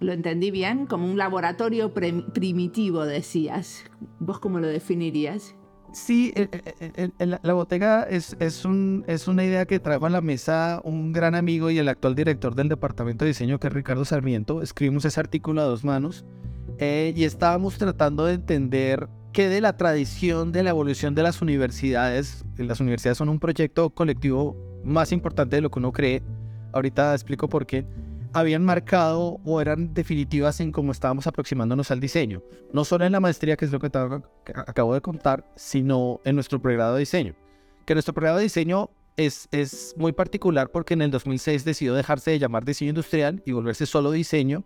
[0.00, 0.86] ¿Lo entendí bien?
[0.86, 3.84] Como un laboratorio primitivo, decías.
[4.18, 5.54] ¿Vos cómo lo definirías?
[5.92, 6.32] Sí,
[7.18, 11.34] la botega es, es, un, es una idea que trajo a la mesa un gran
[11.34, 14.62] amigo y el actual director del departamento de diseño, que es Ricardo Sarmiento.
[14.62, 16.24] Escribimos ese artículo a dos manos
[16.78, 21.42] eh, y estábamos tratando de entender qué de la tradición de la evolución de las
[21.42, 26.22] universidades, las universidades son un proyecto colectivo más importante de lo que uno cree.
[26.72, 27.86] Ahorita explico por qué
[28.34, 32.42] habían marcado o eran definitivas en cómo estábamos aproximándonos al diseño.
[32.72, 36.60] No solo en la maestría, que es lo que, acabo de contar, sino en nuestro
[36.60, 37.34] pregrado de diseño.
[37.86, 42.32] Que nuestro pregrado de diseño es, es muy particular porque en el 2006 decidió dejarse
[42.32, 44.64] de llamar diseño industrial y volverse solo diseño.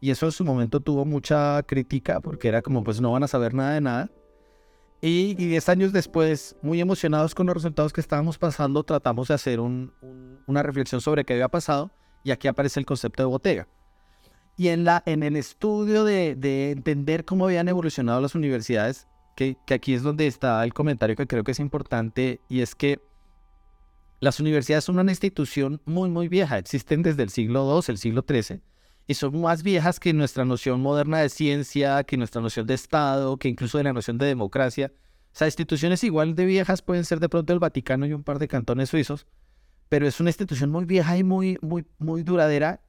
[0.00, 3.28] Y eso en su momento tuvo mucha crítica porque era como, pues no van a
[3.28, 4.10] saber nada de nada.
[5.00, 9.60] Y, diez años después, muy emocionados con los resultados que estábamos pasando, tratamos de hacer
[9.60, 11.90] una reflexión sobre qué había pasado
[12.24, 13.68] y aquí aparece el concepto de botega.
[14.56, 19.06] Y en, la, en el estudio de, de entender cómo habían evolucionado las universidades,
[19.36, 22.74] que, que, aquí es donde está el comentario que creo que es importante, y es
[22.74, 23.00] que
[24.18, 28.24] las universidades son una institución muy, muy vieja, existen desde el siglo II, el siglo
[28.28, 28.60] XIII,
[29.08, 33.38] y son más viejas que nuestra noción moderna de ciencia, que nuestra noción de Estado,
[33.38, 34.92] que incluso de la noción de democracia.
[35.32, 38.38] O sea, instituciones igual de viejas pueden ser de pronto el Vaticano y un par
[38.38, 39.26] de cantones suizos,
[39.88, 42.82] pero es una institución muy vieja y muy, muy, muy duradera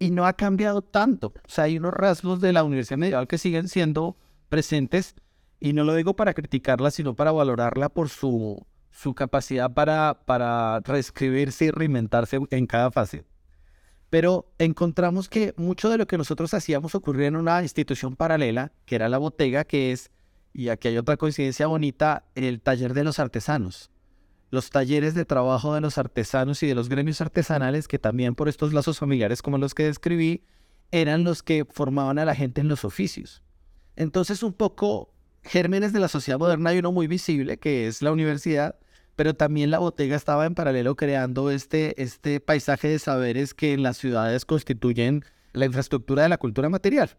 [0.00, 1.28] y no ha cambiado tanto.
[1.28, 4.16] O sea, hay unos rasgos de la Universidad Medieval que siguen siendo
[4.48, 5.14] presentes
[5.60, 10.80] y no lo digo para criticarla, sino para valorarla por su, su capacidad para, para
[10.80, 13.24] reescribirse y reinventarse en cada fase.
[14.10, 18.96] Pero encontramos que mucho de lo que nosotros hacíamos ocurría en una institución paralela, que
[18.96, 20.10] era la botega, que es,
[20.52, 23.90] y aquí hay otra coincidencia bonita, el taller de los artesanos
[24.50, 28.48] los talleres de trabajo de los artesanos y de los gremios artesanales, que también por
[28.48, 30.44] estos lazos familiares como los que describí,
[30.90, 33.42] eran los que formaban a la gente en los oficios.
[33.94, 38.10] Entonces, un poco gérmenes de la sociedad moderna hay uno muy visible, que es la
[38.10, 38.76] universidad,
[39.16, 43.82] pero también la botega estaba en paralelo creando este, este paisaje de saberes que en
[43.82, 47.16] las ciudades constituyen la infraestructura de la cultura material.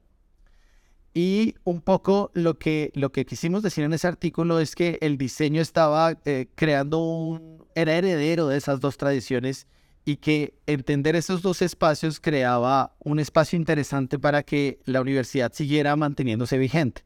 [1.13, 5.17] Y un poco lo que, lo que quisimos decir en ese artículo es que el
[5.17, 9.67] diseño estaba eh, creando un, era heredero de esas dos tradiciones
[10.06, 15.95] y que entender esos dos espacios creaba un espacio interesante para que la universidad siguiera
[15.95, 17.04] manteniéndose vigente.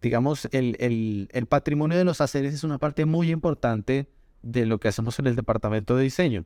[0.00, 4.06] Digamos, el, el, el patrimonio de los haceres es una parte muy importante
[4.42, 6.44] de lo que hacemos en el departamento de diseño.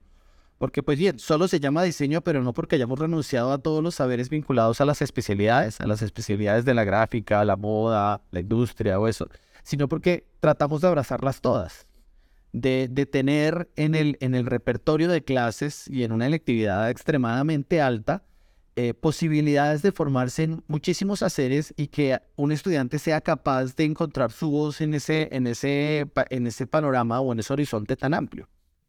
[0.59, 3.96] Porque pues bien, solo se llama diseño, pero no porque hayamos renunciado a todos los
[3.96, 9.00] saberes vinculados a las especialidades, a las especialidades de la gráfica, la moda, la industria
[9.00, 9.28] o eso,
[9.64, 11.88] sino porque tratamos de abrazarlas todas,
[12.52, 17.81] de, de tener en el, en el repertorio de clases y en una electividad extremadamente
[17.81, 18.22] alta,
[18.76, 24.32] eh, posibilidades de formarse en muchísimos haceres y que un estudiante sea capaz de encontrar
[24.32, 28.48] su voz en ese, en ese, en ese panorama o en ese horizonte tan amplio.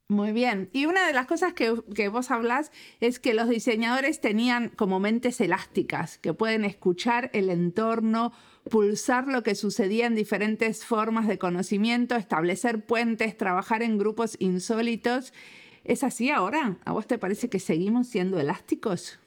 [0.09, 0.69] Muy bien.
[0.73, 5.41] Y una de las cosas que, vos hablas es que los diseñadores tenían como mentes
[5.41, 8.31] elásticas, que pueden escuchar el entorno,
[8.69, 15.33] pulsar lo que sucedía en diferentes formas de conocimiento, establecer puentes, trabajar en grupos insólitos.
[15.83, 16.77] ¿Es así ahora?
[16.85, 19.19] ¿A vos te parece que seguimos siendo elásticos?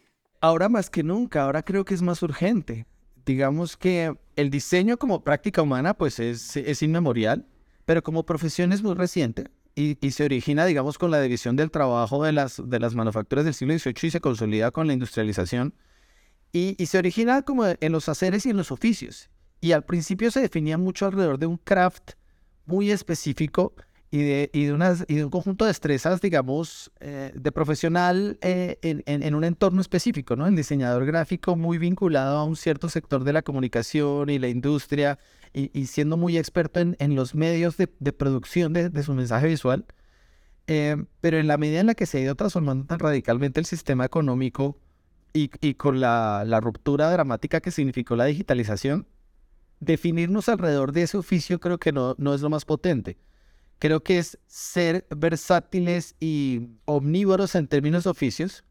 [0.46, 2.86] Ahora más que nunca, ahora creo que es más urgente.
[3.24, 7.48] Digamos que el diseño como práctica humana pues es, inmemorial,
[7.84, 12.22] pero como profesión es muy reciente y, se origina, digamos, con la división del trabajo
[12.22, 15.74] de las, de las manufacturas del siglo XVIII y se consolida con la industrialización.
[16.52, 19.28] Y, se origina como en los haceres y en los oficios.
[19.60, 22.12] Y al principio se definía mucho alrededor de un craft
[22.66, 23.74] muy específico
[24.10, 28.38] y de, y de, unas, y de un conjunto de destrezas, digamos, eh, de profesional
[28.40, 30.46] eh, en, en, un entorno específico, ¿no?
[30.46, 35.18] El diseñador gráfico muy vinculado a un cierto sector de la comunicación y la industria
[35.56, 39.86] y, siendo muy experto en, los medios de, producción de, su mensaje visual.
[40.66, 43.66] Eh, pero en la medida en la que se ha ido transformando tan radicalmente el
[43.66, 44.78] sistema económico
[45.32, 49.06] y, con la, ruptura dramática que significó la digitalización,
[49.80, 53.16] definirnos alrededor de ese oficio creo que no, no es lo más potente.
[53.78, 58.64] Creo que es ser versátiles y omnívoros en términos de oficios,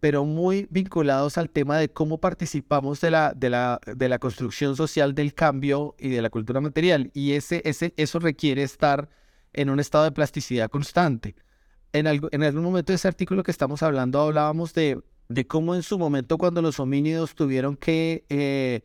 [0.00, 4.76] pero muy vinculados al tema de cómo participamos de la, de la, de la construcción
[4.76, 7.10] social del cambio y de la cultura material.
[7.14, 9.08] Y ese, ese, eso requiere estar
[9.54, 11.36] en un estado de plasticidad constante.
[11.94, 15.74] En, algo, en algún momento de ese artículo que estamos hablando hablábamos de, de cómo
[15.74, 18.82] en su momento cuando los homínidos tuvieron que eh,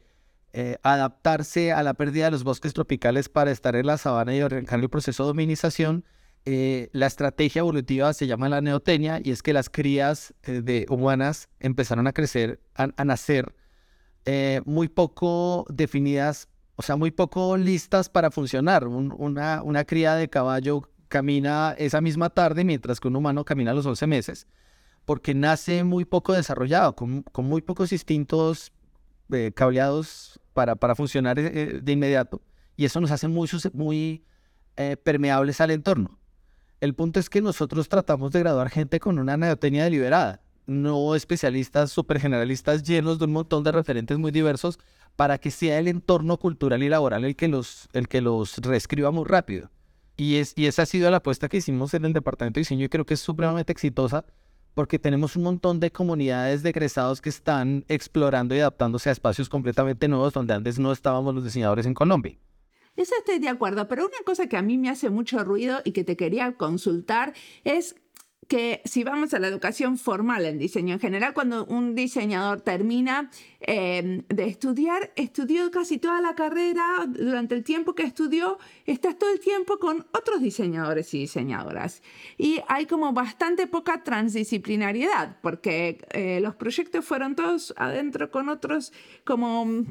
[0.54, 4.40] eh, adaptarse a la pérdida de los bosques tropicales para estar en la sabana y
[4.40, 6.06] arrancar el proceso de dominización,
[6.46, 10.86] eh, la estrategia evolutiva se llama la neotenia y es que las crías eh, de
[10.90, 13.56] humanas empezaron a crecer, a, nacer
[14.66, 18.88] muy poco definidas, o sea, muy poco listas para funcionar.
[18.88, 23.74] una, una cría de caballo camina esa misma tarde mientras que un humano camina a
[23.74, 24.48] los 11 meses
[25.10, 28.72] porque nace muy poco desarrollado, con, con muy pocos instintos
[29.32, 32.42] eh, cableados para, para funcionar eh, de inmediato.
[32.76, 34.24] Y eso nos hace muy, muy
[34.78, 36.20] eh, permeables al entorno.
[36.80, 41.92] El punto es que nosotros tratamos de graduar gente con una neotenia deliberada, no especialistas
[41.92, 44.80] super generalistas llenos de un montón de referentes muy diversos
[45.18, 49.12] para que sea el entorno cultural y laboral el que los, el que los reescriba
[49.12, 49.70] muy rápido.
[50.16, 52.86] Y, es, y esa ha sido la apuesta que hicimos en el departamento de diseño
[52.86, 54.26] y creo que es supremamente exitosa
[54.74, 59.50] porque tenemos un montón de comunidades de egresados que están explorando y adaptándose a espacios
[59.50, 62.38] completamente nuevos donde antes no estábamos los diseñadores en Colombia.
[62.96, 65.94] Eso estoy de acuerdo, pero una cosa que a mí me hace mucho ruido y
[65.94, 67.96] que te quería consultar es
[68.50, 73.30] que si vamos a la educación formal en diseño en general, cuando un diseñador termina
[73.60, 78.58] em, de estudiar, estudió casi toda la carrera, durante el tiempo que estudió,
[78.88, 82.02] estás todo el tiempo con otros diseñadores y diseñadoras.
[82.40, 88.92] Y hay como bastante poca transdisciplinariedad, porque eh, los proyectos fueron todos adentro con otros
[89.26, 89.86] como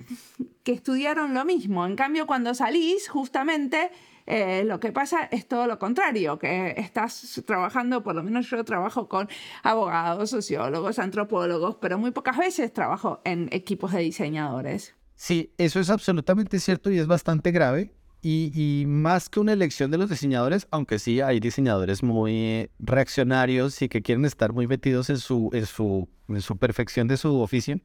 [0.65, 1.87] que estudiaron lo mismo.
[1.87, 3.93] En cambio, cuando salís, justamente
[4.31, 8.63] eh, lo que pasa es todo lo contrario, que estás trabajando, por lo menos yo
[8.63, 9.27] trabajo con
[9.63, 14.95] abogados, sociólogos, antropólogos, pero muy pocas veces trabajo en equipos de diseñadores.
[15.15, 17.95] Sí, eso es absolutamente cierto y es bastante grave.
[18.21, 23.89] Y, más que una elección de los diseñadores, aunque sí hay diseñadores muy reaccionarios y
[23.89, 27.81] que quieren estar muy metidos en su, en su, en su perfección de su oficio,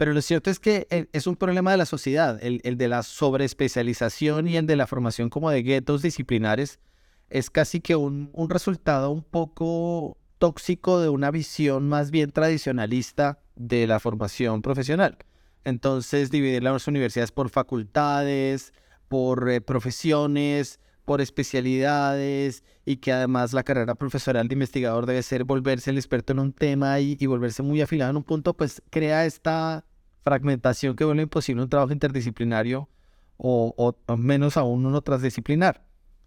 [0.00, 3.02] pero lo cierto es que eh, es un problema de la sociedad, el, de la
[3.02, 6.80] sobreespecialización y el de la formación como de guetos disciplinares
[7.28, 13.86] es casi que un, resultado un poco tóxico de una visión más bien tradicionalista de
[13.86, 15.18] la formación profesional.
[15.64, 18.72] Entonces, dividir las universidades por facultades,
[19.06, 25.44] por eh, profesiones, por especialidades y que además la carrera profesional de investigador debe ser
[25.44, 28.80] volverse el experto en un tema y, y volverse muy afilado en un punto, pues
[28.88, 29.84] crea esta
[30.22, 32.88] fragmentación que vuelve imposible un trabajo interdisciplinario
[33.36, 35.82] o, menos aún uno transdisciplinar.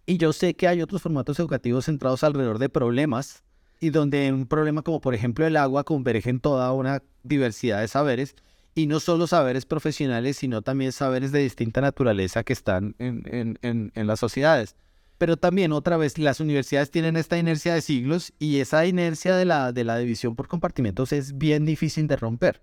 [0.06, 3.44] Y yo sé que hay otros formatos educativos centrados alrededor de problemas
[3.80, 7.88] y donde un problema como por ejemplo el agua converge en toda una diversidad de
[7.88, 8.34] saberes
[8.74, 14.06] y no solo saberes profesionales, sino también saberes de distinta naturaleza que están en, en
[14.06, 14.74] las sociedades.
[15.16, 19.44] Pero también otra vez las universidades tienen esta inercia de siglos y esa inercia de
[19.44, 22.60] la, de la división por compartimentos es bien difícil de romper.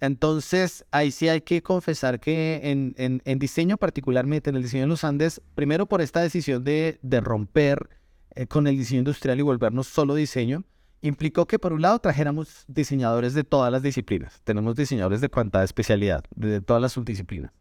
[0.00, 5.04] Entonces, ahí sí hay que confesar que en, diseño particularmente, en el diseño de los
[5.04, 7.90] Andes, primero por esta decisión de, romper
[8.34, 10.64] eh, con el diseño industrial y volvernos solo diseño,
[11.02, 14.40] implicó que por un lado trajéramos diseñadores de todas las disciplinas.
[14.44, 17.52] Tenemos diseñadores de cuanta especialidad, de todas las subdisciplinas.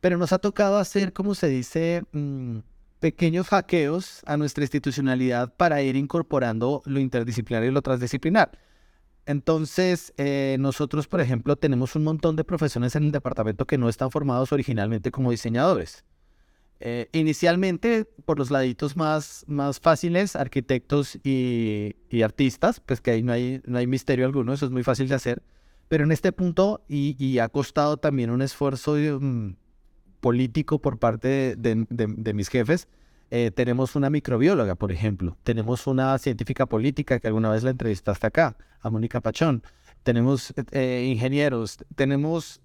[0.00, 2.58] Pero nos ha tocado hacer, como se dice, mm,
[2.98, 8.58] pequeños hackeos a nuestra institucionalidad para ir incorporando lo interdisciplinario y lo transdisciplinar.
[9.26, 13.88] Entonces, eh, nosotros, por ejemplo, tenemos un montón de profesiones en el departamento que no
[13.88, 16.04] están formados originalmente como diseñadores.
[16.78, 23.32] Eh, inicialmente, por los laditos más, más fáciles, arquitectos y, artistas, pues que ahí no
[23.32, 25.42] hay, no hay misterio alguno, eso es muy fácil de hacer.
[25.88, 29.56] Pero en este punto, y, ha costado también un esfuerzo mm,
[30.20, 32.88] político por parte de mis jefes,
[33.30, 35.36] eh, tenemos una microbióloga, por ejemplo.
[35.42, 39.62] Tenemos una científica política que alguna vez la entrevistaste acá, a Mónica Pachón.
[40.02, 41.78] Tenemos eh, ingenieros.
[41.96, 42.60] Tenemos,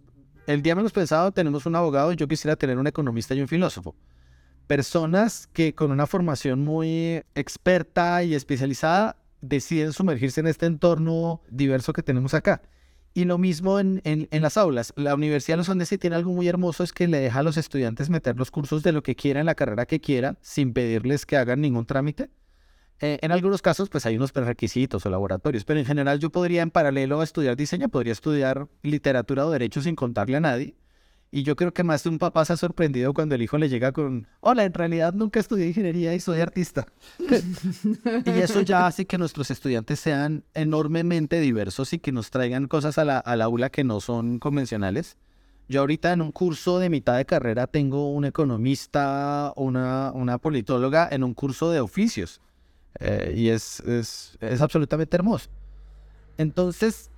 [0.46, 2.14] el día menos pensado, tenemos un abogado.
[2.14, 3.96] Yo quisiera tener un economista y un filósofo.
[4.68, 11.94] Personas que con una formación muy experta y especializada deciden sumergirse en este entorno diverso
[11.94, 12.62] que tenemos acá.
[13.14, 14.02] Y lo mismo en,
[14.32, 14.94] las aulas.
[14.96, 17.58] La Universidad de los Andes tiene algo muy hermoso, es que le deja a los
[17.58, 21.36] estudiantes meter los cursos de lo que quieran, la carrera que quieran, sin pedirles que
[21.36, 22.30] hagan ningún trámite.
[23.02, 26.62] Eh, en algunos casos, pues hay unos prerequisitos o laboratorios, pero en general yo podría,
[26.62, 30.76] en paralelo a estudiar diseño, podría estudiar literatura o derecho sin contarle a nadie
[31.32, 33.70] y yo creo que más de un papá se ha sorprendido cuando el hijo le
[33.70, 36.86] llega con, hola, en realidad nunca estudié ingeniería y soy artista.
[38.26, 42.98] y eso ya hace que nuestros estudiantes sean enormemente diversos y que nos traigan cosas
[42.98, 45.18] a la, al aula que no son convencionales.
[45.70, 51.08] Yo ahorita en un curso de mitad de carrera tengo un economista, una, una politóloga
[51.10, 52.42] en un curso de oficios.
[53.00, 55.50] Eh, y es, es, es absolutamente hermoso.
[56.38, 57.10] Entonces,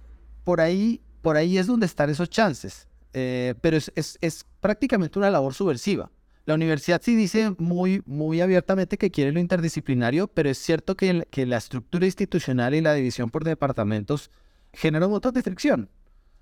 [0.44, 5.20] por ahí, por ahí es donde están esos chances eh, pero es, es, es, prácticamente
[5.20, 6.12] una labor subversiva.
[6.46, 11.26] La universidad sí dice muy, muy abiertamente que quiere lo interdisciplinario, pero es cierto que,
[11.32, 14.30] que la estructura institucional y la división por departamentos
[14.74, 15.90] genera un de fricción.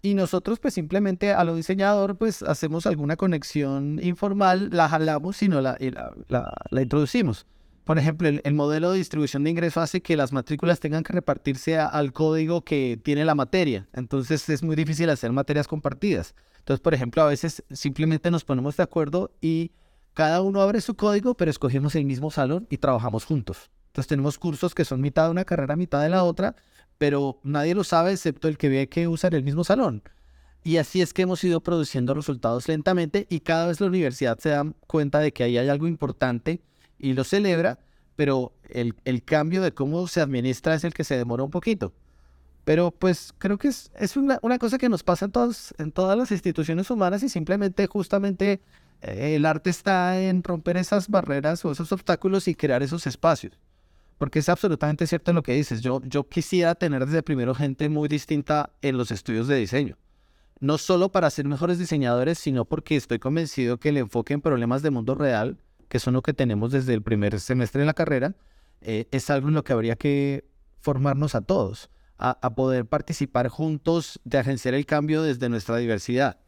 [0.01, 5.47] Y nosotros pues simplemente a lo diseñador pues hacemos alguna conexión informal, la jalamos y,
[5.47, 5.77] no la,
[6.27, 7.45] la, la, introducimos.
[7.91, 11.77] Por ejemplo, el, modelo de distribución de ingresos hace que las matrículas tengan que repartirse
[11.77, 13.89] al código que tiene la materia.
[13.91, 16.33] Entonces es muy difícil hacer materias compartidas.
[16.59, 19.71] Entonces, por ejemplo, a veces simplemente nos ponemos de acuerdo y
[20.13, 23.69] cada uno abre su código, pero escogemos el mismo salón y trabajamos juntos.
[23.87, 26.55] Entonces tenemos cursos que son mitad de una carrera, mitad de la otra,
[26.97, 30.01] pero nadie lo sabe excepto el que ve que usan el mismo salón.
[30.63, 34.47] Y así es que hemos ido produciendo resultados lentamente y cada vez la universidad se
[34.47, 36.61] da cuenta de que ahí hay algo importante
[37.01, 37.79] y lo celebra,
[38.15, 41.93] pero el, el cambio de cómo se administra es el que se demora un poquito.
[42.63, 45.91] Pero pues creo que es, es una, una, cosa que nos pasa en, todos, en
[45.91, 48.61] todas las instituciones humanas y simplemente justamente
[49.01, 53.57] eh, el arte está en romper esas barreras o esos obstáculos y crear esos espacios
[54.21, 55.81] porque es absolutamente cierto lo que dices.
[55.81, 59.97] Yo, yo quisiera tener desde primero gente muy distinta en los estudios de diseño.
[60.59, 64.83] No solo para ser mejores diseñadores, sino porque estoy convencido que el enfoque en problemas
[64.83, 65.57] de mundo real,
[65.91, 68.33] que son lo que tenemos desde el primer semestre de la carrera,
[68.79, 70.45] eh, es algo en lo que habría que
[70.79, 76.39] formarnos a todos, a, a poder participar juntos de agenciar el cambio desde nuestra diversidad.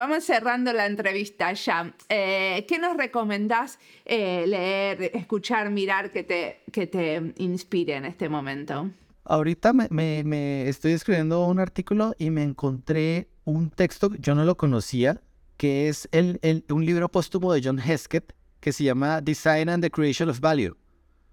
[0.00, 1.92] Vamos cerrando la entrevista ya.
[2.08, 8.28] Eh, ¿Qué nos recomendás eh, leer, escuchar, mirar que te, que te inspire en este
[8.28, 8.90] momento?
[9.24, 14.56] Ahorita me, me, estoy escribiendo un artículo y me encontré un texto, yo no lo
[14.56, 15.20] conocía,
[15.56, 19.82] que es el, el, un libro póstumo de John Heskett que se llama Design and
[19.82, 20.76] the Creation of Value.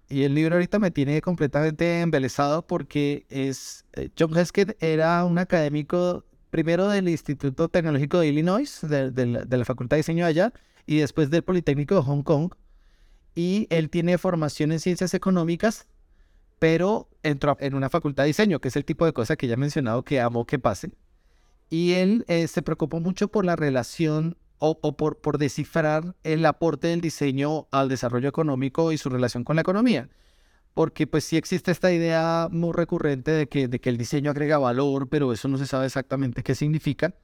[0.08, 5.38] Y el libro ahorita me tiene completamente embelesado porque es eh, John Heskett era un
[5.38, 10.52] académico primero del Instituto Tecnológico de Illinois, de, la, Facultad de Diseño allá,
[10.86, 12.52] y después del Politécnico de Hong Kong.
[13.34, 15.86] Y él tiene formación en ciencias económicas,
[16.58, 19.54] pero entró en una facultad de diseño, que es el tipo de cosa que ya
[19.54, 20.92] he mencionado que amo que pase.
[21.68, 26.44] Y él eh, se preocupó mucho por la relación o, o, por, por descifrar el
[26.46, 30.08] aporte del diseño al desarrollo económico y su relación con la economía
[30.76, 34.58] porque pues sí existe esta idea muy recurrente de que, de que el diseño agrega
[34.58, 37.14] valor, pero eso no se sabe exactamente qué significa.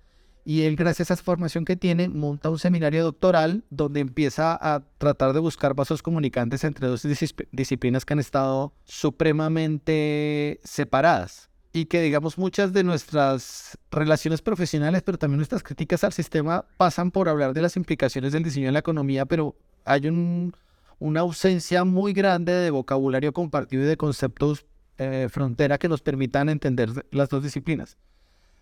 [0.42, 4.84] Y él, gracias a esa formación que tiene, monta un seminario doctoral donde empieza a
[4.96, 7.06] tratar de buscar vasos comunicantes entre dos
[7.52, 11.51] disciplinas que han estado supremamente separadas.
[11.72, 17.10] Y que, digamos, muchas de nuestras relaciones profesionales, pero también nuestras críticas al sistema, pasan
[17.10, 20.54] por hablar de las implicaciones del diseño en la economía, pero hay un,
[20.98, 24.66] una ausencia muy grande de vocabulario compartido y de conceptos
[24.98, 27.96] eh, frontera que nos permitan entender las dos disciplinas.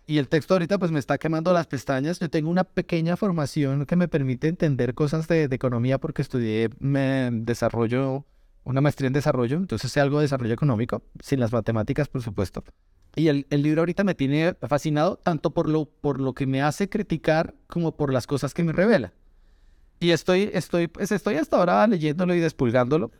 [0.07, 2.19] Y el texto ahorita pues me está quemando las pestañas.
[2.19, 7.29] Yo tengo una pequeña formación que me permite entender cosas de, economía porque estudié me,
[7.31, 8.25] desarrollo,
[8.63, 12.63] una maestría en desarrollo, entonces sé algo de desarrollo económico, sin las matemáticas por supuesto.
[13.15, 16.61] Y el, el, libro ahorita me tiene fascinado tanto por lo, por lo que me
[16.61, 19.13] hace criticar como por las cosas que me revela.
[19.99, 23.11] Y estoy, estoy, pues estoy hasta ahora leyéndolo y despulgándolo,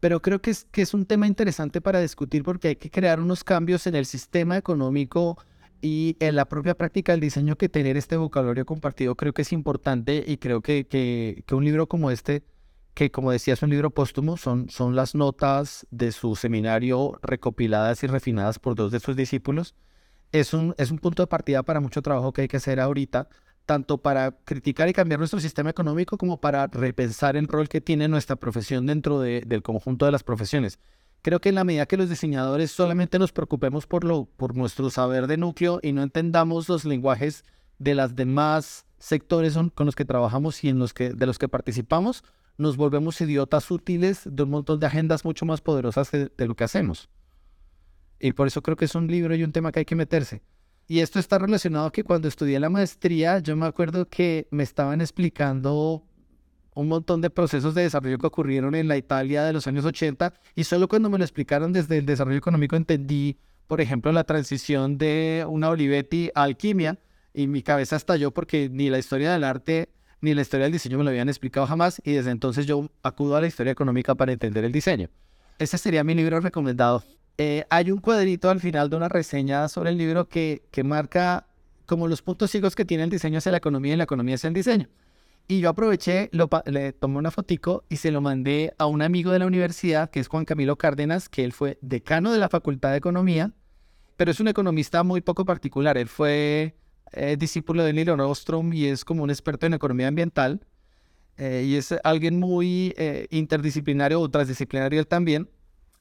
[0.00, 3.20] pero creo que es, que es un tema interesante para discutir porque hay que crear
[3.20, 5.36] unos cambios en el sistema económico
[5.82, 9.52] y en la propia práctica del diseño que tener este vocabulario compartido creo que es
[9.52, 12.42] importante y creo que, que, que un libro como este,
[12.94, 18.02] que como decía es un libro póstumo, son, son las notas de su seminario recopiladas
[18.04, 19.74] y refinadas por dos de sus discípulos,
[20.32, 23.28] es un, es un punto de partida para mucho trabajo que hay que hacer ahorita
[23.66, 28.08] tanto para criticar y cambiar nuestro sistema económico como para repensar el rol que tiene
[28.08, 30.78] nuestra profesión dentro del conjunto de las profesiones.
[31.22, 34.90] Creo que en la medida que los diseñadores solamente nos preocupemos por, lo, por nuestro
[34.90, 37.44] saber de núcleo y no entendamos los lenguajes
[37.78, 41.48] de las demás sectores con los que trabajamos y en los que, de los que
[41.48, 42.24] participamos,
[42.58, 46.64] nos volvemos idiotas útiles de un montón de agendas mucho más poderosas de lo que
[46.64, 47.08] hacemos.
[48.20, 50.42] Y por eso creo que es un libro y un tema que hay que meterse.
[50.86, 54.62] Y esto está relacionado a que cuando estudié la maestría, yo me acuerdo que me
[54.62, 56.04] estaban explicando
[56.74, 60.32] un montón de procesos de desarrollo que ocurrieron en la Italia de los años 80
[60.54, 64.98] y solo cuando me lo explicaron desde el desarrollo económico entendí, por ejemplo, la transición
[64.98, 66.98] de una Olivetti a alquimia
[67.34, 69.90] y mi cabeza estalló porque ni la historia del arte
[70.22, 73.36] ni la historia del diseño me lo habían explicado jamás y desde entonces yo acudo
[73.36, 75.10] a la historia económica para entender el diseño.
[75.58, 77.02] Ese sería mi libro recomendado.
[77.38, 81.46] Eh, hay un cuadrito al final de una reseña sobre el libro que, que marca
[81.86, 84.48] como los puntos ciegos que tiene el diseño hacia la economía y la economía hacia
[84.48, 84.88] el diseño.
[85.48, 89.32] Y yo aproveché, lo, le tomé una fotico y se lo mandé a un amigo
[89.32, 92.92] de la universidad, que es Juan Camilo Cárdenas, que él fue decano de la Facultad
[92.92, 93.52] de Economía,
[94.16, 95.98] pero es un economista muy poco particular.
[95.98, 96.76] Él fue
[97.12, 100.66] eh, discípulo de Neil Ostrom y es como un experto en economía ambiental.
[101.38, 105.48] Eh, y es alguien muy eh, interdisciplinario o transdisciplinario también.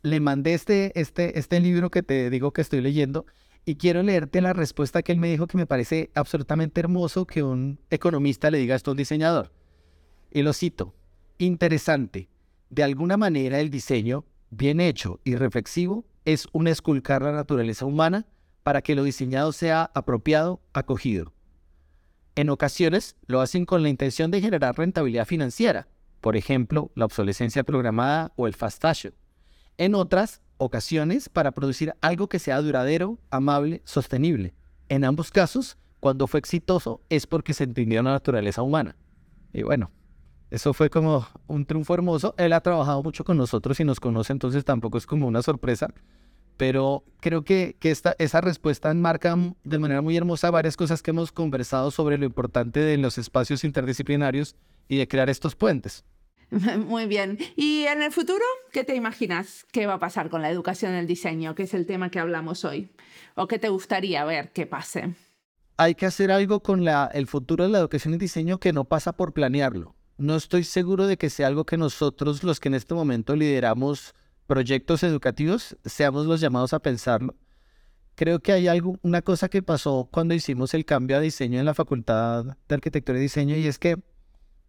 [0.03, 3.25] Le mandé este, este, este libro que te digo que estoy leyendo
[3.65, 7.43] y quiero leerte la respuesta que él me dijo que me parece absolutamente hermoso que
[7.43, 9.51] un economista le diga esto a un diseñador.
[10.31, 10.95] Y lo cito,
[11.37, 12.29] interesante,
[12.69, 18.25] de alguna manera el diseño, bien hecho y reflexivo, es un esculcar la naturaleza humana
[18.63, 21.33] para que lo diseñado sea apropiado, acogido.
[22.35, 25.87] En ocasiones lo hacen con la intención de generar rentabilidad financiera,
[26.21, 29.13] por ejemplo, la obsolescencia programada o el fast fashion.
[29.77, 34.53] En otras, ocasiones para producir algo que sea duradero, amable, sostenible.
[34.89, 38.95] En ambos casos, cuando fue exitoso es porque se entendió la naturaleza humana.
[39.53, 39.91] Y bueno,
[40.51, 42.35] eso fue como un triunfo hermoso.
[42.37, 45.93] Él ha trabajado mucho con nosotros y nos conoce, entonces tampoco es como una sorpresa.
[46.61, 51.09] Pero creo que, que esta, esa respuesta enmarca de manera muy hermosa varias cosas que
[51.09, 54.55] hemos conversado sobre lo importante de los espacios interdisciplinarios
[54.87, 56.05] y de crear estos puentes.
[56.85, 57.39] Muy bien.
[57.55, 61.07] ¿Y en el futuro qué te imaginas que va a pasar con la educación del
[61.07, 62.91] diseño, que es el tema que hablamos hoy?
[63.33, 65.15] ¿O qué te gustaría ver que pase?
[65.77, 68.83] Hay que hacer algo con la, el futuro de la educación y diseño que no
[68.83, 69.95] pasa por planearlo.
[70.19, 74.13] No estoy seguro de que sea algo que nosotros, los que en este momento lideramos
[74.51, 77.35] proyectos educativos, seamos los llamados a pensarlo.
[78.15, 81.65] Creo que hay algo, una cosa que pasó cuando hicimos el cambio a diseño en
[81.65, 83.95] la Facultad de Arquitectura y Diseño y es que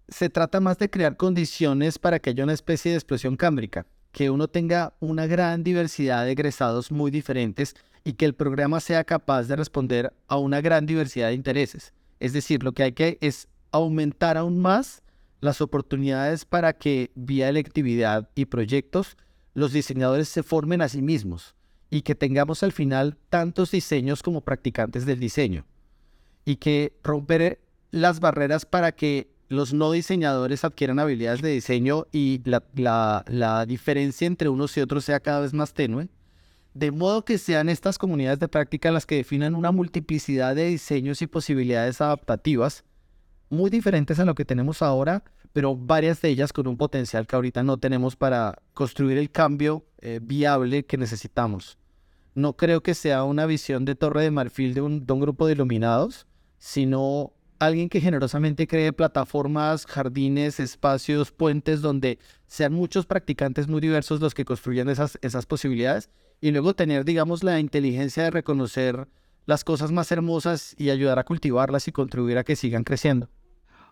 [0.07, 4.31] se trata más de crear condiciones para que haya una especie de explosión cámbrica, que
[4.31, 7.75] uno tenga una gran diversidad de egresados muy diferentes
[8.05, 11.93] y que el programa sea capaz de responder a una gran diversidad de intereses.
[12.21, 15.03] Es decir, lo que hay que es aumentar aún más
[15.41, 19.17] las oportunidades para que vía electividad y proyectos
[19.55, 21.55] los diseñadores se formen a sí mismos
[21.91, 25.67] y que tengamos al final tantos diseños como practicantes del diseño
[26.45, 32.41] y que romper las barreras para que los no diseñadores adquieran habilidades de diseño y
[32.45, 36.09] la, diferencia entre unos y otros sea cada vez más tenue,
[36.73, 41.21] de modo que sean estas comunidades de práctica las que definan una multiplicidad de diseños
[41.21, 42.85] y posibilidades adaptativas
[43.51, 45.23] muy diferentes a lo que tenemos ahora,
[45.53, 49.85] pero varias de ellas con un potencial que ahorita no tenemos para construir el cambio
[50.01, 51.79] eh, viable que necesitamos.
[52.35, 56.27] No creo que sea una visión de torre de marfil de un, grupo de iluminados,
[56.59, 64.21] sino alguien que generosamente cree plataformas, jardines, espacios, puentes donde sean muchos practicantes muy diversos
[64.21, 66.09] los que construyan esas, esas posibilidades
[66.41, 69.07] y luego tener, digamos, la inteligencia de reconocer
[69.45, 73.29] las cosas más hermosas y ayudar a cultivarlas y contribuir a que sigan creciendo.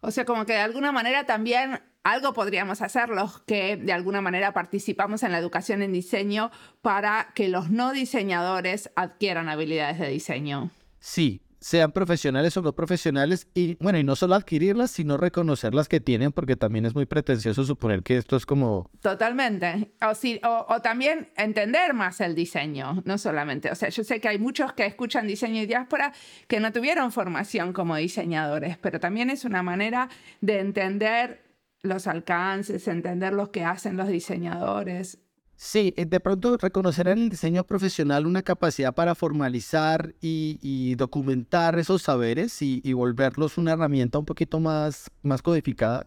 [0.00, 4.20] O sea, como que de alguna manera también algo podríamos hacer los que de alguna
[4.20, 10.08] manera participamos en la educación en diseño para que los no diseñadores adquieran habilidades de
[10.08, 10.70] diseño.
[10.98, 15.88] Sí, sean profesionales o no profesionales y bueno, y no solo adquirirlas, sino reconocer las
[15.88, 18.90] que tienen, porque también es muy pretencioso suponer que esto es como...
[19.00, 19.92] Totalmente.
[20.02, 23.70] O, sí, o, también entender más el diseño, no solamente.
[23.70, 26.12] O sea, yo sé que hay muchos que escuchan diseño y diáspora
[26.48, 30.08] que no tuvieron formación como diseñadores, pero también es una manera
[30.40, 31.42] de entender
[31.82, 35.18] los alcances, entender lo que hacen los diseñadores.
[35.62, 41.78] Sí, eh, de pronto reconocer en el diseño profesional una capacidad para formalizar y, documentar
[41.78, 46.06] esos saberes y, volverlos una herramienta un poquito más, más codificada.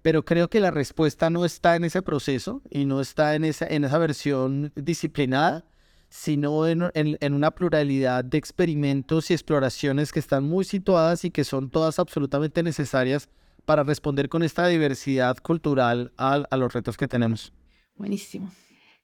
[0.00, 3.66] Pero creo que la respuesta no está en ese proceso y no está en esa,
[3.66, 5.66] en esa versión disciplinada,
[6.08, 11.44] sino en, en una pluralidad de experimentos y exploraciones que están muy situadas y que
[11.44, 13.28] son todas absolutamente necesarias
[13.66, 17.52] para responder con esta diversidad cultural a, a los retos que tenemos.
[17.94, 18.50] Buenísimo.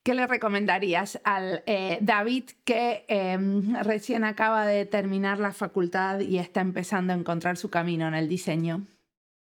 [0.02, 6.38] ¿Qué le recomendarías al eh, David que em, recién acaba de terminar la facultad y
[6.38, 8.84] está empezando a encontrar su camino en el diseño?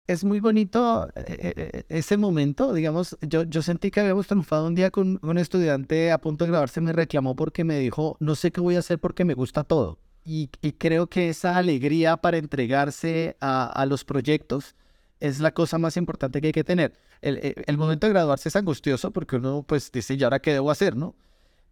[0.09, 4.91] Es muy bonito eh, eh, ese momento, digamos, yo, sentí que habíamos triunfado un día
[4.91, 8.61] con un estudiante a punto de graduarse, me reclamó porque me dijo, no sé qué
[8.61, 10.01] voy a hacer porque me gusta todo.
[10.25, 10.49] Y,
[10.79, 14.75] creo que esa alegría para entregarse a los proyectos,
[15.21, 16.95] es la cosa más importante que hay que tener.
[17.21, 20.71] El, el, momento de graduarse es angustioso porque uno pues dice, ¿y ahora qué debo
[20.71, 20.97] hacer?
[20.97, 21.17] ¿no?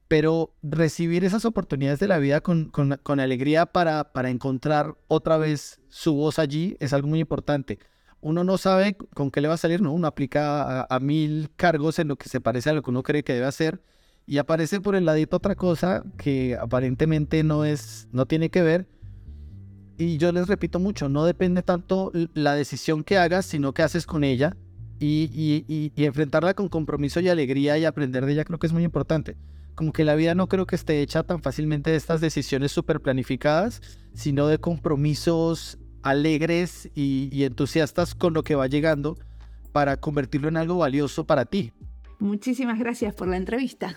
[0.09, 5.37] Pero recibir esas oportunidades de la vida con, con, con alegría para, para encontrar otra
[5.37, 7.79] vez su voz allí es algo muy importante.
[8.21, 9.93] Uno no sabe con qué le va a salir, ¿no?
[9.93, 13.03] Uno aplica a, a mil cargos en lo que se parece a lo que uno
[13.03, 13.81] cree que debe hacer
[14.27, 18.89] y aparece por el ladito otra cosa que aparentemente no es, no tiene que ver
[19.99, 24.07] y yo les repito mucho, no depende tanto la decisión que hagas, sino qué haces
[24.07, 24.57] con ella
[24.99, 28.73] y, y, y, enfrentarla con compromiso y alegría y aprender de ella creo que es
[28.73, 29.37] muy importante.
[29.75, 33.01] como que la vida no creo que esté hecha tan fácilmente de estas decisiones súper
[33.01, 33.83] planificadas,
[34.15, 39.19] sino de compromisos alegres y, y entusiastas con lo que va llegando
[39.73, 41.73] para convertirlo en algo valioso para ti.
[42.19, 43.97] Muchísimas gracias por la entrevista.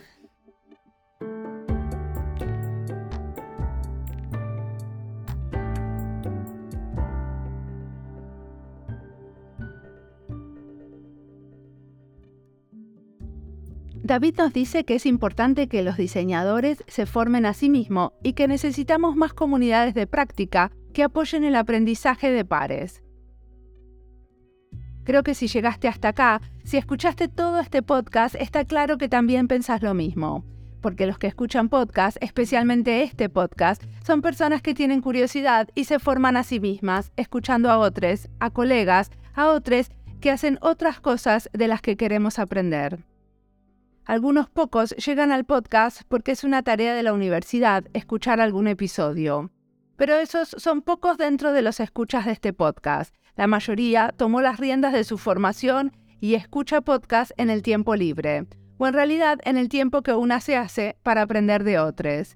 [14.09, 18.33] David nos dice que es importante que los diseñadores se formen a sí mismos y
[18.33, 23.03] que necesitamos más comunidades de práctica que apoyen el aprendizaje de pares.
[25.03, 29.47] Creo que si llegaste hasta acá, si escuchaste todo este podcast, está claro que también
[29.47, 30.43] pensás lo mismo.
[30.81, 35.99] Porque los que escuchan podcast, especialmente este podcast, son personas que tienen curiosidad y se
[35.99, 41.47] forman a sí mismas, escuchando a otros, a colegas, a otros que hacen otras cosas
[41.53, 43.05] de las que queremos aprender.
[44.09, 49.51] Algunos pocos llegan al podcast porque es una tarea de la universidad escuchar algún episodio.
[49.97, 53.13] Pero esos son pocos dentro de los escuchas de este podcast.
[53.35, 58.47] La mayoría tomó las riendas de su formación y escucha podcast en el tiempo libre,
[58.79, 62.35] o en realidad en el tiempo que una se hace para aprender de otros.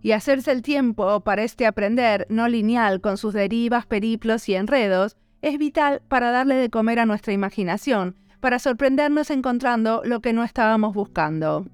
[0.00, 5.18] Y hacerse el tiempo para este aprender no lineal con sus derivas, periplos y enredos
[5.42, 10.44] es vital para darle de comer a nuestra imaginación, para sorprendernos encontrando lo que no
[10.44, 11.66] estábamos buscando.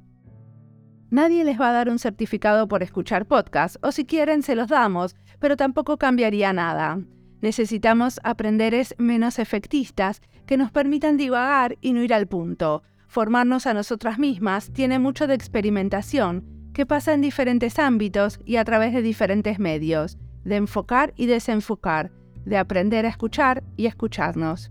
[1.10, 4.68] Nadie les va a dar un certificado por escuchar podcast, o si quieren se los
[4.68, 7.00] damos, pero tampoco cambiaría nada.
[7.42, 12.82] Necesitamos aprenderes menos efectistas que nos permitan divagar y no ir al punto.
[13.08, 18.64] Formarnos a nosotras mismas tiene mucho de experimentación, que pasa en diferentes ámbitos y a
[18.64, 22.10] través de diferentes medios, de enfocar y desenfocar,
[22.46, 24.70] de aprender a escuchar y escucharnos.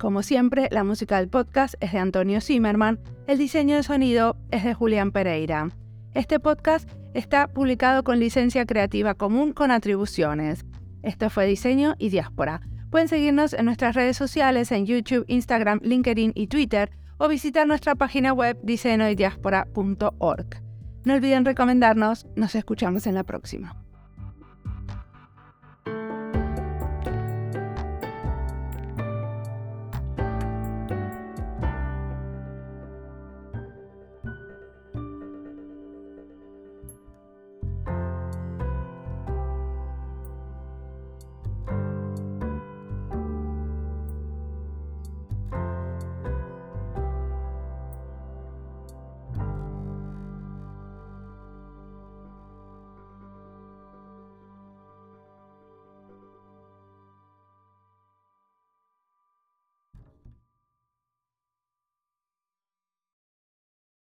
[0.00, 4.64] Como siempre, la música del podcast es de Antonio Zimmerman, el diseño de sonido es
[4.64, 5.68] de Julián Pereira.
[6.14, 10.64] Este podcast está publicado con licencia creativa común con atribuciones.
[11.02, 12.62] Esto fue Diseño y Diáspora.
[12.90, 17.94] Pueden seguirnos en nuestras redes sociales en YouTube, Instagram, LinkedIn y Twitter o visitar nuestra
[17.94, 20.62] página web diseñoydiaspora.org.
[21.04, 23.76] No olviden recomendarnos, nos escuchamos en la próxima.